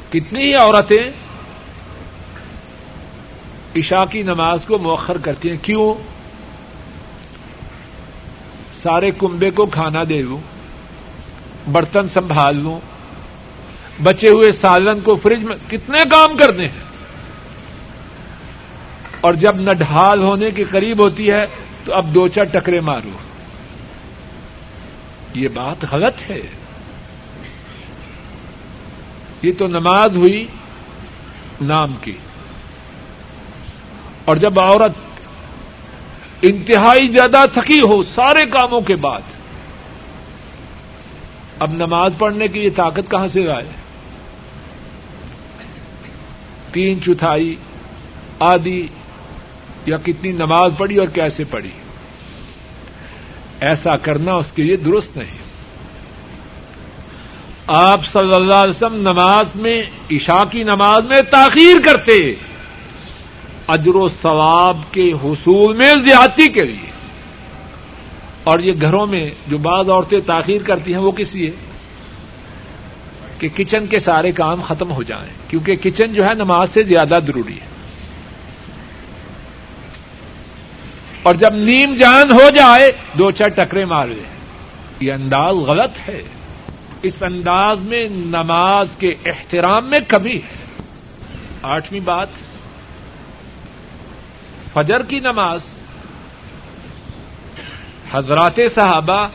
[0.09, 1.09] کتنی ہی عورتیں
[3.75, 5.93] عشاء کی نماز کو مؤخر کرتی ہیں۔ کیوں؟
[8.81, 10.56] سارے کنبے کو کھانا دے لوں
[11.71, 12.79] برتن سنبھال لوں،
[14.03, 16.87] بچے ہوئے سالن کو فریج میں کتنے کام کرنے ہیں؟
[19.21, 21.45] اور جب نہ ڈھال ہونے کے قریب ہوتی ہے
[21.85, 23.09] تو اب دو چار ٹکرے مارو۔
[25.33, 26.41] یہ بات غلط ہے۔
[29.41, 30.47] یہ تو نماز ہوئی
[31.61, 32.17] نام کی۔
[34.25, 34.91] اور جب عورت
[36.41, 39.21] انتہائی زیادہ تھکی ہو سارے کاموں کے بعد
[41.59, 43.65] اب نماز پڑھنے کی یہ طاقت کہاں سے آئے؟
[46.71, 47.55] تین چوتھائی،
[48.39, 48.87] آدھی،
[49.85, 51.69] یا کتنی نماز پڑھی اور کیسے پڑھی؟
[53.59, 55.37] ایسا کرنا اس کے لیے درست نہیں۔
[57.67, 62.33] آپ صلی اللہ علیہ وسلم نماز میں، عشاء کی نماز میں تاخیر کرتے،
[63.67, 66.96] اجر و ثواب کے حصول میں زیادتی کے لیے۔
[68.47, 71.51] اور یہ گھروں میں جو بعض عورتیں تاخیر کرتی ہیں وہ کس لیے؟
[73.39, 77.19] کہ کچن کے سارے کام ختم ہو جائیں، کیونکہ کچن جو ہے نماز سے زیادہ
[77.27, 77.65] ضروری ہے۔
[81.23, 84.35] اور جب نیم جان ہو جائے، دو چار ٹکرے مار لیں
[84.99, 86.23] یہ انداز غلط ہے۔
[87.01, 90.83] اس انداز میں نماز کے احترام میں کمی ہے۔
[91.61, 92.27] آٹھویں بات،
[94.73, 95.59] فجر کی نماز
[98.11, 99.27] حضرات صحابہ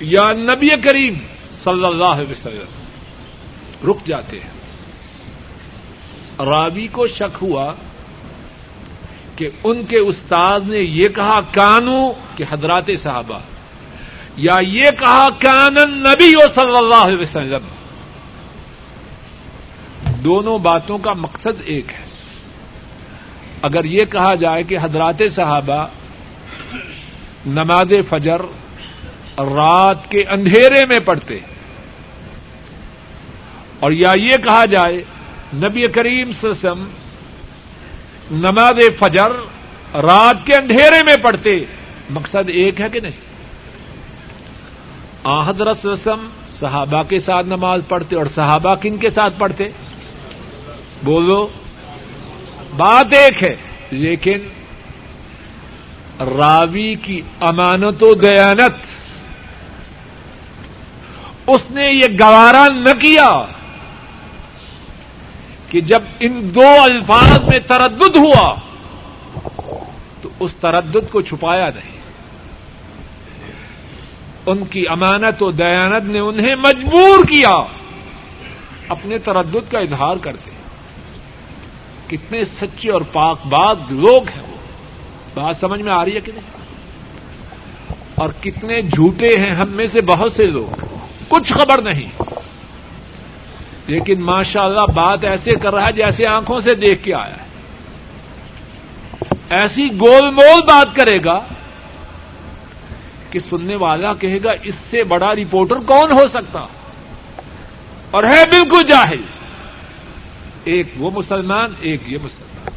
[0.00, 1.14] یا نبی کریم
[1.64, 2.86] صلی اللہ علیہ وسلم
[3.90, 4.56] رک جاتے ہیں۔
[6.44, 7.74] راوی کو شک ہوا
[9.36, 13.38] کہ ان کے استاد نے یہ کہا کانو کہ حضرات صحابہ،
[14.36, 17.66] یا یہ کہا کان نبی و صلی اللہ علیہ وسلم۔
[20.24, 22.06] دونوں باتوں کا مقصد ایک ہے۔
[23.62, 25.86] اگر یہ کہا جائے کہ حضرات صحابہ
[27.46, 28.40] نماز فجر
[29.38, 31.38] رات کے اندھیرے میں پڑھتے
[33.80, 35.00] اور یا یہ کہا جائے،
[35.54, 36.84] نبی کریم سسم
[38.30, 39.32] نماز فجر
[40.02, 41.58] رات کے اندھیرے میں پڑھتے،
[42.10, 43.24] مقصد ایک ہے کہ نہیں؟
[45.46, 46.26] حضرت رسم
[46.58, 49.68] صحابہ کے ساتھ نماز پڑھتے اور صحابہ کن کے ساتھ پڑھتے؟
[51.02, 51.46] بولو،
[52.76, 53.54] بات ایک ہے،
[53.90, 54.38] لیکن
[56.20, 58.74] راوی کی امانت و دیانت۔
[61.46, 63.44] اس نے یہ گوارا نہ کیا
[65.70, 68.54] کہ جب ان دو الفاظ میں تردد ہوا
[70.22, 71.96] تو اس تردد کو چھپایا نہیں۔
[74.46, 77.62] ان کی امانت و دیانت نے انہیں مجبور کیا۔
[78.88, 80.50] اپنے تردد کا اظہار کرتے
[82.06, 84.45] کتنے سچے اور پاک باد لوگ ہیں۔
[85.36, 86.64] بات سمجھ میں آ رہی ہے کہ نہیں؟
[88.14, 90.84] اور کتنے جھوٹے ہیں ہم میں سے بہت سے لوگ۔
[91.28, 92.22] کچھ خبر نہیں۔
[93.86, 97.46] لیکن ماشاء اللہ بات ایسے کر رہا ہے جیسے آنکھوں سے دیکھ کے آیا ہے۔
[99.50, 101.40] ایسی گول مول بات کرے گا
[103.30, 106.66] کہ سننے والا کہے گا، اس سے بڑا رپورٹر کون ہو سکتا؟
[108.10, 109.22] اور ہے بالکل جاہل۔
[110.64, 112.75] ایک وہ مسلمان، ایک یہ مسلمان۔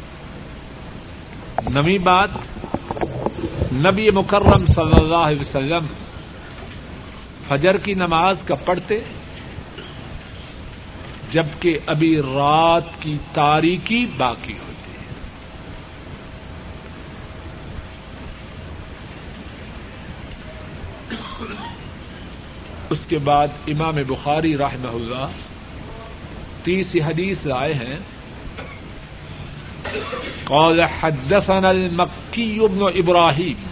[1.68, 2.28] نوی بات
[3.72, 5.86] نبی مکرم صلی اللہ علیہ وسلم
[7.48, 9.00] فجر کی نماز کا پڑھتے
[11.32, 15.06] جبکہ ابھی رات کی تاریکی باقی ہوتی ہے۔
[22.90, 25.26] اس کے بعد امام بخاری رحمہ اللہ
[26.62, 27.96] تیسری حدیث لائے ہیں۔
[30.44, 33.68] قال حدثنا المکی ابن ابراہیم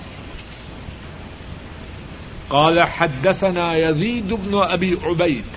[2.48, 5.56] قال حدثنا يزيد بن ابي عبيد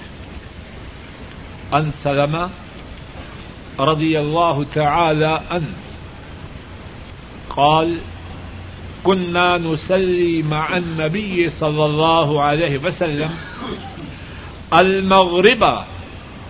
[1.71, 2.47] ان سلمہ
[3.81, 5.65] رضی اللہ تعالی ان
[7.47, 7.97] قال
[9.03, 13.29] كنا نصلي مع النبي صلى الله عليه وسلم
[14.73, 15.83] المغرب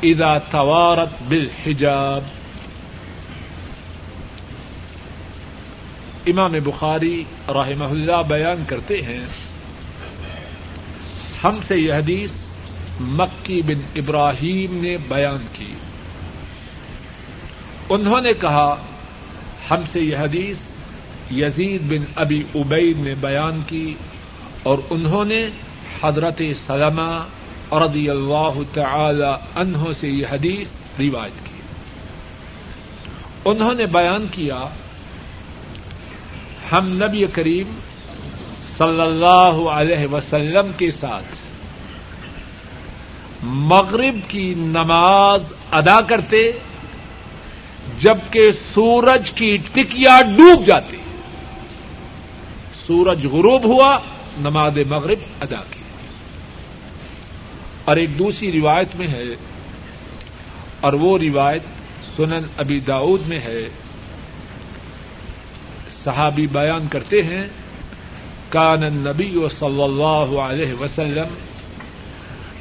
[0.04, 2.24] اذا توارت بالحجاب.
[6.26, 9.26] امام بخاری رحمہ اللہ بیان کرتے ہیں،
[11.44, 12.32] ہم سے یہ حدیث
[13.00, 15.74] مکی بن ابراہیم نے بیان کی۔
[17.90, 18.76] انہوں نے کہا،
[19.72, 20.58] ہم سے یہ حدیث
[21.32, 23.96] یزید بن ابی ابید نے بیان کی
[24.64, 25.42] اور انہوں نے
[26.04, 27.26] حضرت سلمہ
[27.72, 30.68] رضی اللہ تعالی عنہ سے یہ حدیث
[31.00, 31.62] روایت کی۔
[33.46, 34.66] انہوں نے بیان کیا
[36.72, 37.80] ہم نبی کریم
[38.78, 41.36] صلی اللہ علیہ وسلم کے ساتھ
[43.44, 46.52] مغرب کی نماز ادا کرتے،
[48.00, 50.98] جبکہ سورج کی ٹکیا ڈوب جاتی۔
[52.88, 53.98] سورج غروب ہوا،
[54.38, 55.84] نماز مغرب ادا کی۔
[57.86, 59.24] اور ایک دوسری روایت میں ہے،
[60.80, 61.64] اور وہ روایت
[62.18, 63.70] سنن ابی داود میں ہے۔
[66.04, 67.48] صحابی بیان کرتے ہیں،
[68.50, 71.28] کان نبی صلی اللہ علیہ وسلم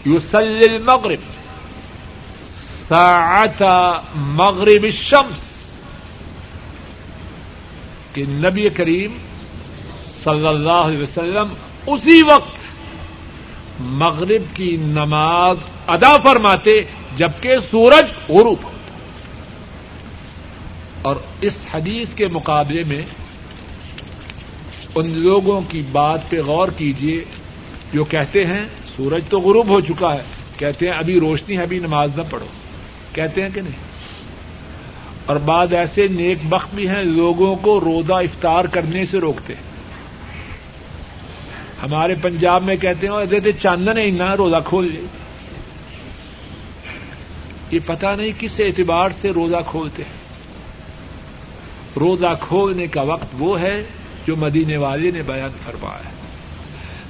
[0.04, 1.20] یوسل المغرب
[2.88, 3.62] ساعت
[4.16, 5.40] مغرب الشمس،
[8.12, 9.16] کہ نبی کریم
[10.24, 11.54] صلی اللہ علیہ وسلم
[11.86, 12.60] اسی وقت
[13.80, 16.80] مغرب کی نماز ادا فرماتے
[17.16, 18.98] جبکہ سورج غروب ہوتا۔
[21.02, 23.02] اور اس حدیث کے مقابلے میں
[24.94, 27.24] ان لوگوں کی بات پہ غور کیجیے
[27.92, 28.64] جو کہتے ہیں،
[28.96, 30.22] سورج تو غروب ہو چکا ہے،
[30.58, 32.46] کہتے ہیں، ابھی روشنی ہے، ابھی نماز نہ پڑھو۔
[33.12, 33.90] کہتے ہیں کہ نہیں؟
[35.26, 39.70] اور بعد ایسے نیک بخت بھی ہیں، لوگوں کو روزہ افطار کرنے سے روکتے ہیں۔
[41.82, 45.00] ہمارے پنجاب میں کہتے ہیں دیتے چاندن ہے روزہ کھول لے۔
[47.70, 50.20] یہ پتا نہیں کس اعتبار سے روزہ کھولتے ہیں۔
[51.98, 53.82] روزہ کھولنے کا وقت وہ ہے
[54.26, 56.10] جو مدینے والے نے بیان فرمایا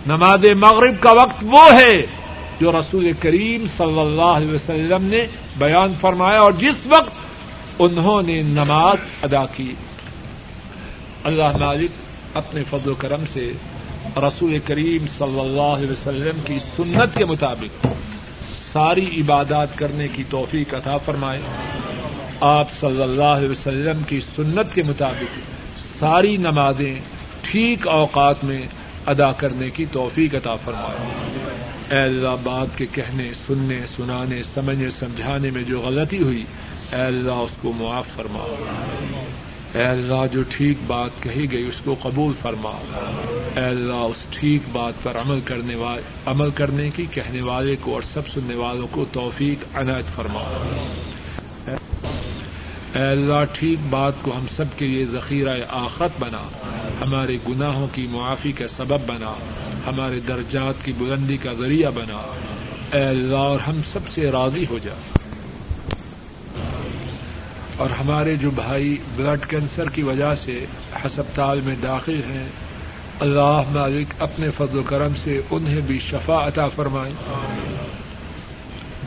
[0.06, 2.06] نماز مغرب کا وقت وہ ہے
[2.60, 5.26] جو رسول کریم صلی اللہ علیہ وسلم نے
[5.58, 7.10] بیان فرمایا اور جس وقت
[7.78, 9.74] انہوں نے نماز ادا کی۔
[11.24, 11.90] اللہ مالک
[12.34, 13.52] اپنے فضل و کرم سے
[14.16, 17.86] رسول کریم صلی اللہ علیہ وسلم کی سنت کے مطابق
[18.72, 21.40] ساری عبادات کرنے کی توفیق عطا فرمائے۔
[22.40, 25.59] آپ صلی اللہ علیہ وسلم کی سنت کے مطابق
[26.00, 26.94] ساری نمازیں
[27.42, 28.62] ٹھیک اوقات میں
[29.06, 30.96] ادا کرنے کی توفیق عطا فرمائے۔
[31.90, 36.44] اے اللہ بات کے کہنے، سننے، سنانے، سمجھنے، سمجھانے میں جو غلطی ہوئی،
[36.92, 38.64] اے اللہ اس کو معاف فرما۔
[39.74, 42.70] اے اللہ جو ٹھیک بات کہی گئی، اس کو قبول فرما۔
[43.56, 47.94] اے اللہ اس ٹھیک بات پر عمل کرنے والے عمل کرنے کی، کہنے والے کو
[47.94, 50.42] اور سب سننے والوں کو توفیق عنایت فرما۔
[52.94, 56.48] اے اللہ، ٹھیک بات کو ہم سب کے لیے ذخیرہ آخرت بنا،
[57.00, 59.34] ہمارے گناہوں کی معافی کا سبب بنا،
[59.86, 62.34] ہمارے درجات کی بلندی کا ذریعہ بنا۔
[62.92, 64.94] اے اللہ، اور ہم سب سے راضی ہو جا۔
[67.76, 70.66] اور ہمارے جو بھائی بلڈ کینسر کی وجہ سے
[71.06, 72.48] ہسپتال میں داخل ہیں
[73.20, 77.14] اللہ مالک، اپنے فضل و کرم سے انہیں بھی شفا عطا فرمائیں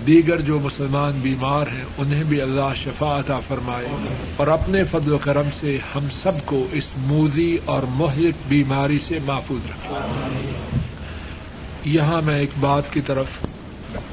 [0.08, 3.88] دیگر جو مسلمان بیمار ہیں، انہیں بھی اللہ شفا عطا فرمائے۔
[4.38, 9.20] اور اپنے فضل و کرم سے ہم سب کو اس موزی اور مہلک بیماری سے
[9.26, 9.96] محفوظ رکھے۔
[11.86, 13.26] یہاں میں ایک بات کی طرف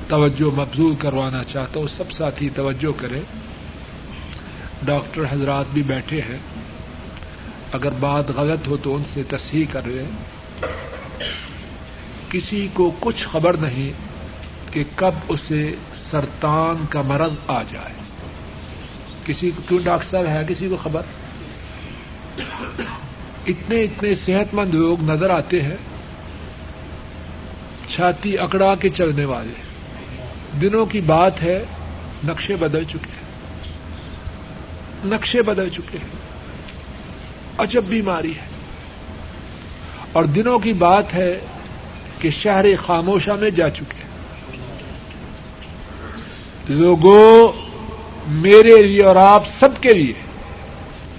[0.08, 3.20] توجہ مبزول کروانا چاہتا ہوں۔ سب ساتھی توجہ کریں۔
[4.82, 6.38] ڈاکٹر حضرات بھی بیٹھے ہیں۔
[7.72, 10.04] اگر بات غلط ہو تو ان سے تصحیح کر رہے
[12.30, 14.09] کسی کو کچھ خبر نہیں
[14.70, 15.72] کہ کب اسے
[16.10, 17.94] سرطان کا مرض آ جائے۔
[19.24, 21.02] کسی کو کیوں ڈاکٹر صاحب ہے کسی کو خبر؟
[23.46, 25.76] اتنے اتنے صحت مند لوگ نظر آتے ہیں،
[27.88, 29.52] چھاتی اکڑا کے چلنے والے۔
[30.60, 31.64] دنوں کی بات ہے،
[32.24, 33.20] نقشے بدل چکے ہیں۔
[35.04, 36.08] نقشے بدل چکے ہیں۔
[37.58, 38.46] عجب بیماری ہے۔
[40.12, 41.40] اور دنوں کی بات ہے
[42.20, 44.09] کہ شہر خاموشہ میں جا چکے ہیں۔
[46.70, 47.52] لوگوں
[48.28, 50.12] میرے لیے اور آپ سب کے لیے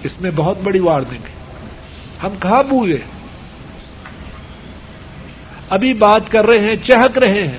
[0.03, 1.33] اس میں بہت بڑی وارننگ ہے۔
[2.23, 2.97] ہم کہاں بھولے
[5.69, 7.57] ابھی بات کر رہے ہیں، چہک رہے ہیں۔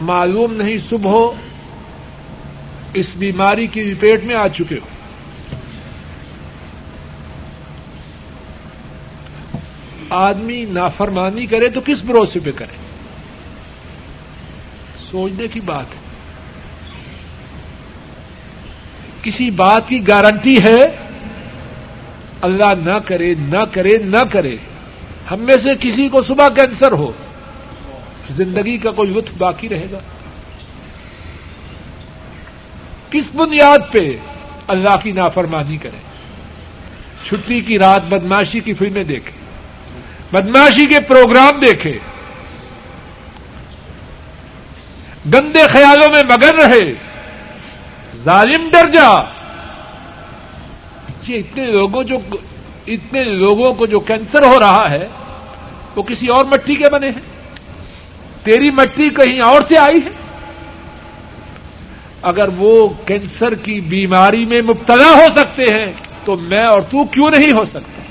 [0.00, 1.30] معلوم نہیں صبح
[2.94, 4.86] اس بیماری کی لپیٹ میں آ چکے ہو۔
[10.10, 12.76] آدمی نافرمانی کرے تو کس بھروسے پہ کرے؟
[15.10, 15.99] سوچنے کی بات ہے۔
[19.22, 20.96] کسی بات کی گارنٹی ہے؟
[22.40, 24.56] اللہ نہ کرے نہ کرے نہ کرے۔
[25.30, 27.12] ہم میں سے کسی کو صبح کینسر ہو،
[28.30, 29.98] زندگی کا کوئی لطف باقی رہے گا۔
[33.10, 34.16] کس بنیاد پہ
[34.68, 35.98] اللہ کی نافرمانی کرے؟
[37.28, 39.32] چھٹی کی رات بدماشی کی فلمیں دیکھے،
[40.32, 41.98] بدماشی کے پروگرام دیکھے۔
[45.34, 47.09] گندے خیالوں میں مگن رہے۔
[48.24, 49.08] ظالم ڈر جا۔
[51.28, 52.16] یہ اتنے لوگوں جو
[52.86, 55.08] اتنے لوگوں کو جو کینسر ہو رہا ہے،
[55.96, 57.40] وہ کسی اور مٹی کے بنے ہیں۔
[58.44, 60.10] تیری مٹی کہیں اور سے آئی ہے؟
[62.22, 65.92] اگر وہ کینسر کی بیماری میں مبتلا ہو سکتے ہیں،
[66.24, 68.02] تو میں اور تو کیوں نہیں ہو سکتا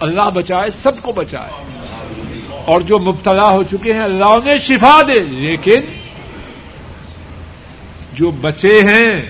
[0.00, 1.78] اللہ بچائے، سب کو بچائے۔
[2.64, 5.80] اور جو مبتلا ہو چکے ہیں، اللہ انہیں شفا دے، لیکن
[8.14, 9.22] جو بچے ہیں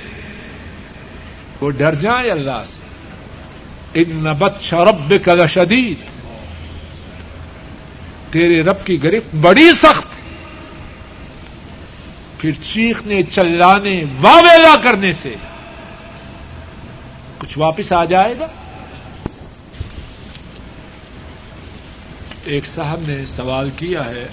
[1.61, 2.83] وہ ڈر جائیں اللہ سے۔
[3.95, 5.97] ان نبت شرب کا شدید
[8.33, 10.07] تیرے رب کی گرفت بڑی سخت۔
[12.39, 15.35] پھر چیخنے، چلانے، واویلا کرنے سے
[17.39, 18.47] کچھ واپس آ جائے گا۔
[22.45, 24.29] ایک صاحب نے سوال کیا ہے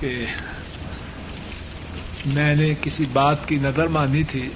[0.00, 0.24] کہ
[2.26, 4.48] میں نے کسی بات کی نظر مانی تھی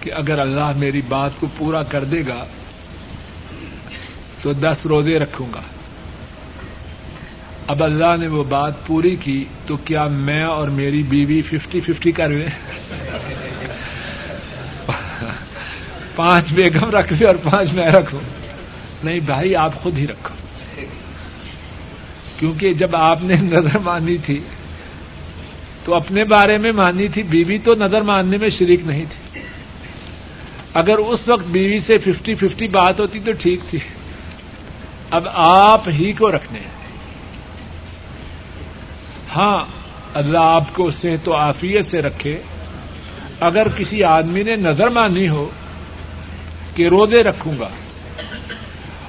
[0.00, 2.46] کہ اگر اللہ میری بات کو پورا کر دے گا
[4.42, 5.60] تو دس روزے رکھوں گا۔
[7.66, 12.12] اب اللہ نے وہ بات پوری کی تو کیا میں اور میری بیوی ففٹی ففٹی
[12.12, 12.48] کر لیں
[16.16, 18.20] پانچ بیگم رکھ لیں اور پانچ میں رکھوں۔
[19.04, 20.34] نہیں بھائی، آپ خود ہی رکھو۔
[22.38, 24.40] کیونکہ جب آپ نے نظر مانی تھی
[25.84, 29.40] تو اپنے بارے میں مانی تھی، بیوی تو نظر ماننے میں شریک نہیں تھی۔
[30.74, 33.78] اگر اس وقت بیوی سے ففٹی ففٹی بات ہوتی تو ٹھیک تھی۔
[35.10, 36.98] اب آپ ہی کو رکھنے ہیں۔
[39.36, 39.64] ہاں
[40.14, 42.42] اللہ آپ کو صحت و عافیت سے رکھے۔
[43.40, 45.50] اگر کسی آدمی نے نظر مانی ہو
[46.74, 47.68] کہ روزے رکھوں گا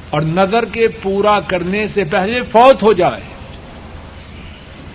[0.10, 3.22] اور نظر کے پورا کرنے سے پہلے فوت ہو جائے،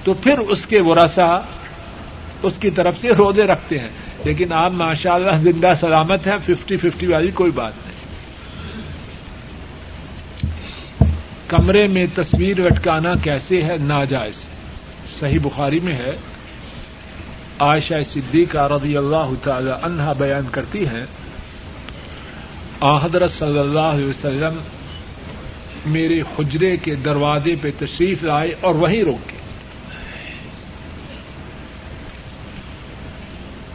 [0.05, 1.41] تو پھر اس کے ورثا
[2.43, 3.88] اس کی طرف سے روزے رکھتے ہیں۔
[4.24, 8.01] لیکن آپ ماشاء اللہ زندہ سلامت ہیں، ففٹی ففٹی والی کوئی بات نہیں۔
[11.49, 14.34] کمرے میں تصویر لٹکانا کیسے ہے؟ ناجائز۔
[15.20, 16.16] صحیح بخاری میں ہے۔
[17.59, 21.07] عائشہ صدیقہ رضی اللہ تعالی عنہا بیان کرتی ہیں
[23.03, 24.59] حضرت صلی اللہ علیہ وسلم
[25.86, 29.39] میرے حجرے کے دروازے پہ تشریف لائے اور وہیں روکے۔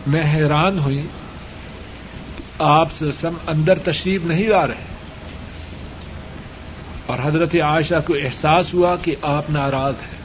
[0.08, 1.08] میں حیران ہوئی
[2.60, 4.95] آپ سے سم اندر تشریف نہیں لا رہے
[7.06, 10.16] اور حضرت عائشہ کو احساس ہوا کہ آپ ناراض ہیں۔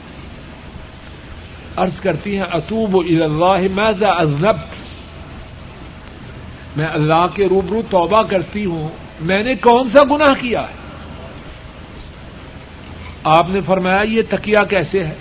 [1.75, 4.65] عرض کرتی ہیں اطوب اللہ ماذا اذنبت؟
[6.77, 8.89] میں اللہ کے روبرو توبہ کرتی ہوں۔
[9.21, 10.81] میں نے کون سا گناہ کیا ہے؟
[13.23, 15.13] آپ نے فرمایا، یہ تکیا کیسے ہے؟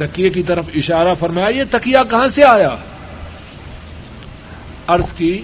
[0.00, 2.76] تکیے کی طرف اشارہ فرمایا، یہ تکیا کہاں سے آیا؟
[4.88, 5.42] ارض کی،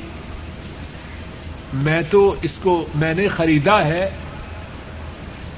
[1.73, 4.11] میں تو اس کو میں نے خریدا ہے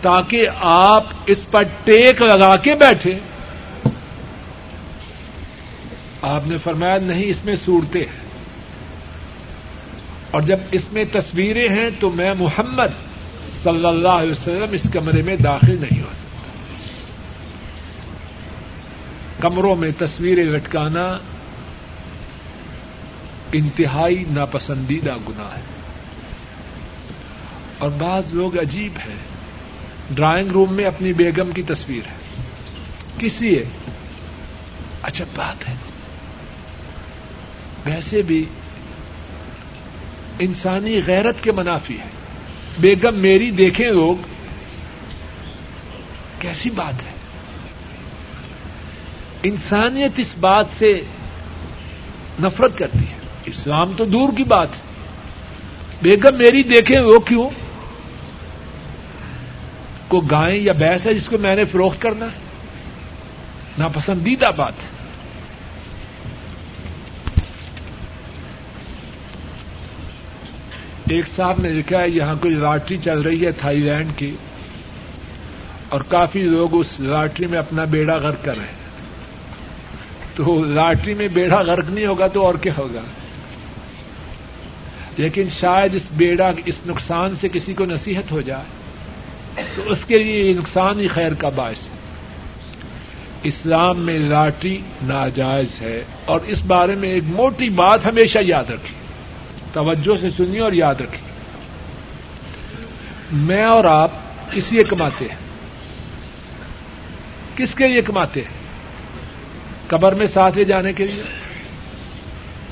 [0.03, 3.19] تاکہ آپ اس پر ٹیک لگا کے بیٹھے۔
[6.23, 8.29] آپ نے فرمایا، نہیں، اس میں صورتیں ہیں۔
[10.31, 12.89] اور جب اس میں تصویریں ہیں تو میں محمد
[13.63, 16.28] صلی اللہ علیہ وسلم اس کمرے میں داخل نہیں ہو سکتا۔
[19.41, 21.19] کمروں میں تصویریں لٹکانا
[23.53, 25.63] انتہائی ناپسندیدہ گنا ہے۔
[27.79, 29.17] اور بعض لوگ عجیب ہیں۔
[30.11, 32.43] ڈرائنگ روم میں اپنی بیگم کی تصویر ہے۔
[33.19, 33.65] کس لیے؟
[35.03, 35.75] اچھا بات ہے۔
[37.85, 38.45] ویسے بھی
[40.39, 42.07] انسانی غیرت کے منافی ہے
[42.79, 44.17] بیگم، میری دیکھیں لوگ۔
[46.39, 47.18] کیسی بات ہے؟
[49.43, 51.01] انسانیت اس بات سے
[52.43, 53.15] نفرت کرتی ہے۔
[53.47, 54.81] اسلام تو دور کی بات ہے۔
[56.03, 57.51] بیگم میری دیکھیں وہ کیوں؟
[60.09, 62.39] کو گائیں یا بھینس ہے جس کو میں نے فروخت کرنا ہے۔
[63.79, 64.99] ناپسندیدہ بات ہے۔
[71.17, 74.37] ایک صاحب نے لکھا ہے، یہاں کوئی لاٹری چل رہی ہے تھائی لینڈ کی
[75.89, 78.78] اور کافی لوگ اس لاٹری میں اپنا بیڑا غرق کر رہے ہیں۔
[80.39, 83.01] تو لاٹری میں بیڑا غرق نہیں ہوگا تو اور کیا ہوگا؟
[85.17, 88.65] لیکن شاید اس بیڑا اس نقصان سے کسی کو نصیحت ہو جائے،
[89.77, 91.99] تو اس کے لیے یہ نقصان ہی خیر کا باعث ہے۔
[93.43, 98.95] اسلام میں لاٹری ناجائز ہے اور اس بارے میں ایک موٹی بات ہمیشہ یاد رکھی
[99.73, 101.29] توجہ سے سنیے اور یاد رکھیے
[103.33, 104.11] میں اور آپ
[104.53, 105.37] کس لیے کماتے ہیں۔
[107.57, 108.58] کس کے لیے کماتے ہیں؟
[109.89, 111.23] قبر میں ساتھ لے جانے کے لیے؟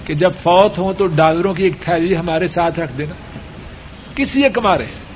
[0.04, 3.38] کہ جب فوت ہوں تو ڈالروں کی ایک تھیلی ہمارے ساتھ رکھ دینا۔
[4.14, 5.06] کس لیے کما رہے ہیں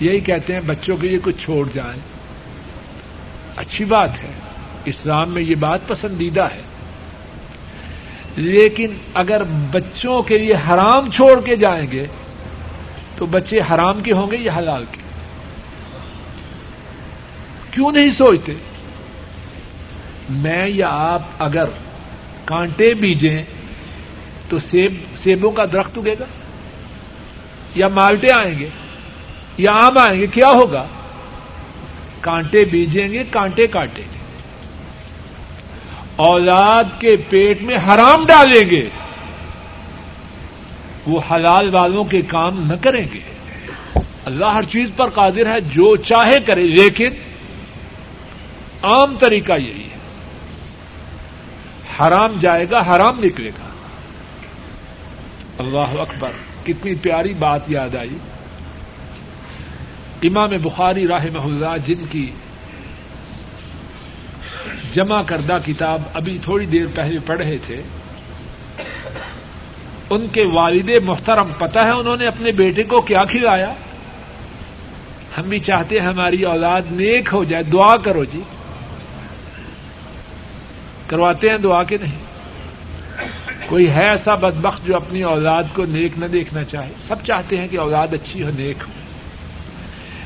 [0.00, 2.00] یہی کہتے ہیں بچوں کے لیے کچھ چھوڑ جائیں۔
[3.56, 4.30] اچھی بات ہے۔
[4.84, 6.62] اسلام میں یہ بات پسندیدہ ہے۔
[8.36, 12.06] لیکن اگر بچوں کے لیے حرام چھوڑ کے جائیں گے،
[13.16, 15.00] تو بچے حرام کے ہوں گے یا حلال کے؟
[17.70, 18.52] کیوں نہیں سوچتے؟
[20.28, 21.64] میں یا آپ اگر
[22.44, 23.42] کانٹے بیجیں
[24.48, 26.24] تو سیب سیبوں کا درخت اگے گا؟
[27.74, 28.68] یا مالٹے آئیں گے؟
[29.58, 30.86] یا آم آئیں گے؟ کیا ہوگا؟
[32.20, 34.18] کانٹے بیجیں گے، کانٹے کاٹیں گے۔
[36.16, 38.88] اولاد کے پیٹ میں حرام ڈالیں گے۔
[41.06, 43.20] وہ حلال والوں کے کام نہ کریں گے۔
[44.24, 47.08] اللہ ہر چیز پر قادر ہے، جو چاہے کرے، لیکن
[48.82, 49.95] عام طریقہ یہی ہے۔
[52.00, 53.68] حرام جائے گا، حرام نکلے گا۔
[55.58, 56.30] اللہ اکبر،
[56.66, 58.16] کتنی پیاری بات یاد آئی۔
[60.22, 62.30] امام بخاری راہ اللہ، جن کی
[64.94, 67.82] جمع کردہ کتاب ابھی تھوڑی دیر پہلے پڑھ رہے تھے،
[70.10, 73.72] ان کے والد محترم، پتہ ہے انہوں نے اپنے بیٹے کو کیا کھلایا؟
[75.38, 78.40] ہم بھی چاہتے ہیں ہماری اولاد نیک ہو جائے، دعا کرو جی۔
[81.06, 82.26] کرواتے ہیں دعا کے نہیں۔
[83.66, 87.68] کوئی ہے ایسا بدبخت جو اپنی اولاد کو نیک نہ دیکھنا چاہے؟ سب چاہتے ہیں
[87.68, 88.92] کہ اولاد اچھی ہو، نیک ہو۔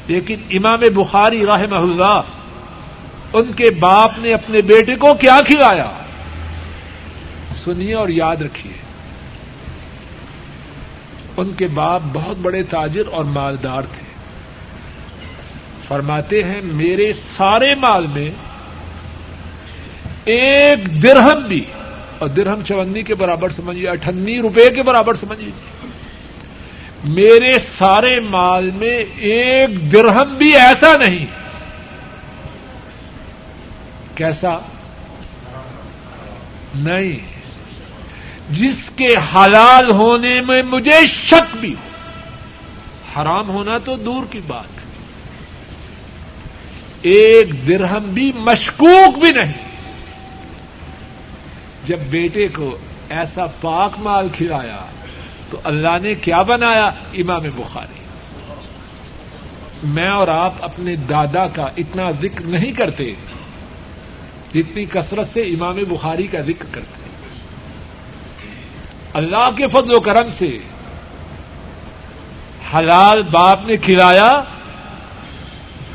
[0.06, 2.20] لیکن امام بخاری رحمہ اللہ
[3.32, 5.90] ان کے باپ نے اپنے بیٹے کو کیا کھلایا؟
[7.64, 8.72] سنیے اور یاد رکھیے۔
[11.36, 14.04] ان کے باپ بہت بڑے تاجر اور مالدار تھے۔
[15.88, 18.30] فرماتے ہیں، میرے سارے مال میں
[20.24, 21.64] ایک درہم بھی
[22.18, 25.50] اور درہم چونی کے برابر سمجھیے، اٹھنی روپے کے برابر سمجھیے۔
[27.04, 31.26] میرے سارے مال میں ایک درہم بھی ایسا نہیں۔
[34.14, 34.58] کیسا؟
[36.74, 37.40] نہیں۔
[38.50, 41.74] جس کے حلال ہونے میں مجھے شک بھی۔
[43.16, 44.80] حرام ہونا تو دور کی بات۔
[47.02, 49.69] ایک درہم بھی مشکوک بھی نہیں۔
[51.84, 52.78] جب بیٹے کو
[53.10, 54.84] ایسا پاک مال کھلایا
[55.50, 58.00] تو اللہ نے کیا بنایا؟ امام بخاری۔
[59.82, 63.14] میں اور آپ اپنے دادا کا اتنا ذکر نہیں کرتے
[64.54, 67.08] جتنی کثرت سے امام بخاری کا ذکر کرتے۔
[69.12, 70.58] اللہ کے فضل و کرم سے
[72.74, 74.42] حلال باپ نے کھلایا۔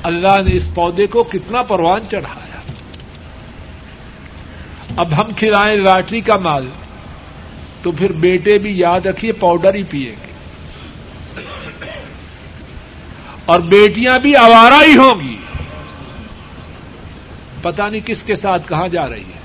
[0.04, 2.45] اللہ نے اس پودے کو کتنا پروان چڑھایا۔
[4.96, 6.68] اب ہم کھلائیں لاٹری کا مال،
[7.82, 10.36] تو پھر بیٹے بھی یاد رکھیے پاؤڈر ہی پیئیں گے
[13.46, 15.38] اور بیٹیاں بھی آوارہ ہی ہوں گی۔
[17.62, 19.40] پتا نہیں کس کے ساتھ کہاں جا رہی ہے۔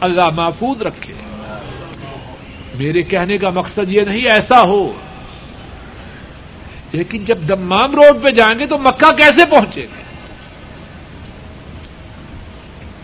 [0.00, 1.14] اللہ محفوظ رکھے۔
[2.74, 4.92] میرے کہنے کا مقصد یہ نہیں ایسا ہو۔
[6.92, 10.01] لیکن جب دمام روڈ پہ جائیں گے تو مکہ کیسے پہنچے گے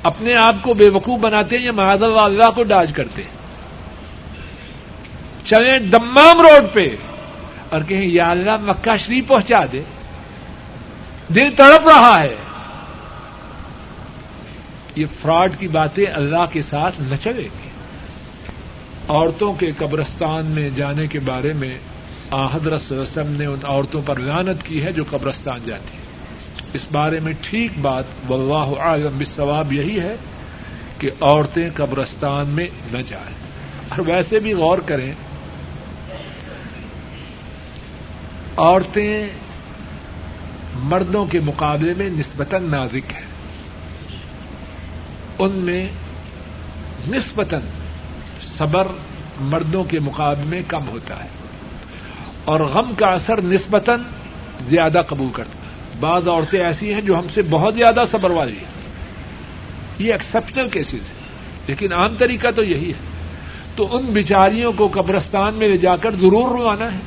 [0.09, 3.39] اپنے آپ کو بے وقوف بناتے ہیں یا معاذ اللہ اللہ کو ڈاج کرتے ہیں۔
[5.45, 6.97] چلیں دمام روڈ پہ
[7.69, 9.83] اور کہیں یا اللہ مکہ شریف پہنچا دے۔
[11.35, 12.35] دل تڑپ رہا ہے۔
[14.97, 17.69] یہ فراڈ کی باتیں اللہ کے ساتھ نہ چلے گی۔
[19.09, 21.79] عورتوں کے قبرستان میں جانے کے بارے میں
[22.33, 25.98] حضرت وسلم نے ان عورتوں پر لانت کی ہے جو قبرستان جاتی۔ ہیں
[26.73, 30.17] اس بارے میں ٹھیک بات واللہ عالم بالثواب یہی ہے
[30.99, 33.35] کہ عورتیں قبرستان میں نہ جائیں۔
[33.89, 35.13] اور ویسے بھی غور کریں،
[38.57, 39.29] عورتیں
[40.75, 43.27] مردوں کے مقابلے میں نسبتاً نازک ہیں۔
[45.39, 45.87] ان میں
[47.09, 47.61] نسبتاً
[48.57, 48.87] صبر
[49.41, 51.29] مردوں کے مقابلے میں کم ہوتا ہے۔
[52.45, 54.01] اور غم کا اثر نسبتاً
[54.69, 55.58] زیادہ قبول کرتا ہے۔
[56.01, 58.79] بعض عورتیں ایسی ہیں جو ہم سے بہت زیادہ صبر والی ہیں۔
[59.99, 61.29] یہ ایکسپشنل کیسز ہے
[61.67, 63.19] لیکن عام طریقہ تو یہی ہے۔
[63.77, 66.99] تو ان بیچاریوں کو قبرستان میں لے جا کر ضرور روانا ہے۔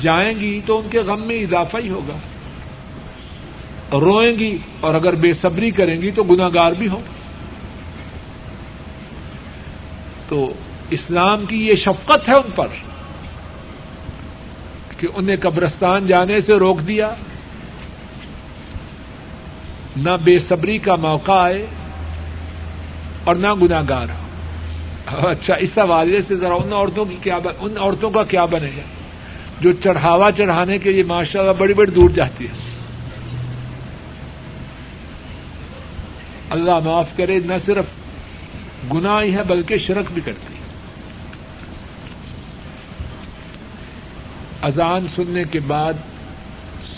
[0.00, 2.16] جائیں گی تو ان کے غم میں اضافہ ہی ہوگا۔
[3.92, 7.02] روئیں گی اور اگر بے صبری کریں گی تو گناگار بھی ہوں۔
[10.28, 10.52] تو
[10.90, 12.66] اسلام کی یہ شفقت ہے ان پر۔
[15.02, 17.14] کہ انہیں قبرستان جانے سے روک دیا،
[19.96, 21.66] نہ بے صبری کا موقع آئے
[23.24, 28.10] اور نہ گناگار ہو۔ اچھا اس حوالے سے ذرا ان عورتوں کی کیا ان عورتوں
[28.10, 28.82] کا کیا بنے گا؟
[29.60, 32.52] جو چڑھاوا چڑھانے کے لیے ماشاء اللہ بڑی بڑی دور جاتی ہے۔
[36.50, 37.84] اللہ معاف کرے، نہ صرف
[38.92, 40.52] گناہ ہی ہے بلکہ شرک بھی کرتی ہے
[44.62, 45.92] اذان سننے کے بعد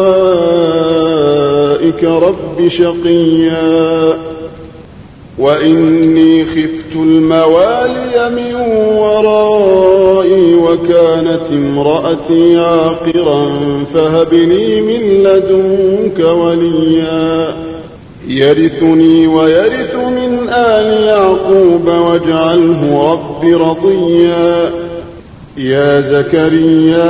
[2.03, 4.17] رب شقيا.
[5.39, 8.55] وإني خفت الموالي من
[8.97, 13.49] ورائي وكانت امرأتي عاقرا
[13.93, 17.53] فهب لي من لدنك وليا
[18.27, 24.71] يرثني ويرث من آل يعقوب واجعله رب رضيا
[25.57, 27.09] يا زكريا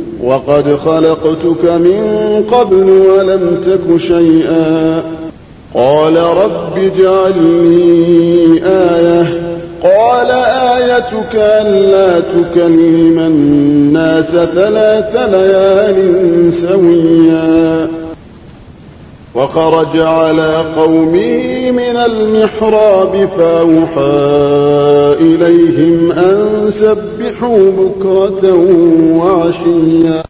[0.23, 2.03] وقد خلقتك من
[2.51, 5.03] قبل ولم تك شيئا.
[5.73, 9.41] قال رب اجعل لي آية.
[9.83, 17.87] قال آيتك ألا تكلم الناس ثلاث ليال سويا.
[19.35, 24.80] وخرج على قومه من المحراب فأوحى
[25.21, 28.53] إليهم أن سبحوا بكرة
[29.17, 30.23] وعشيا.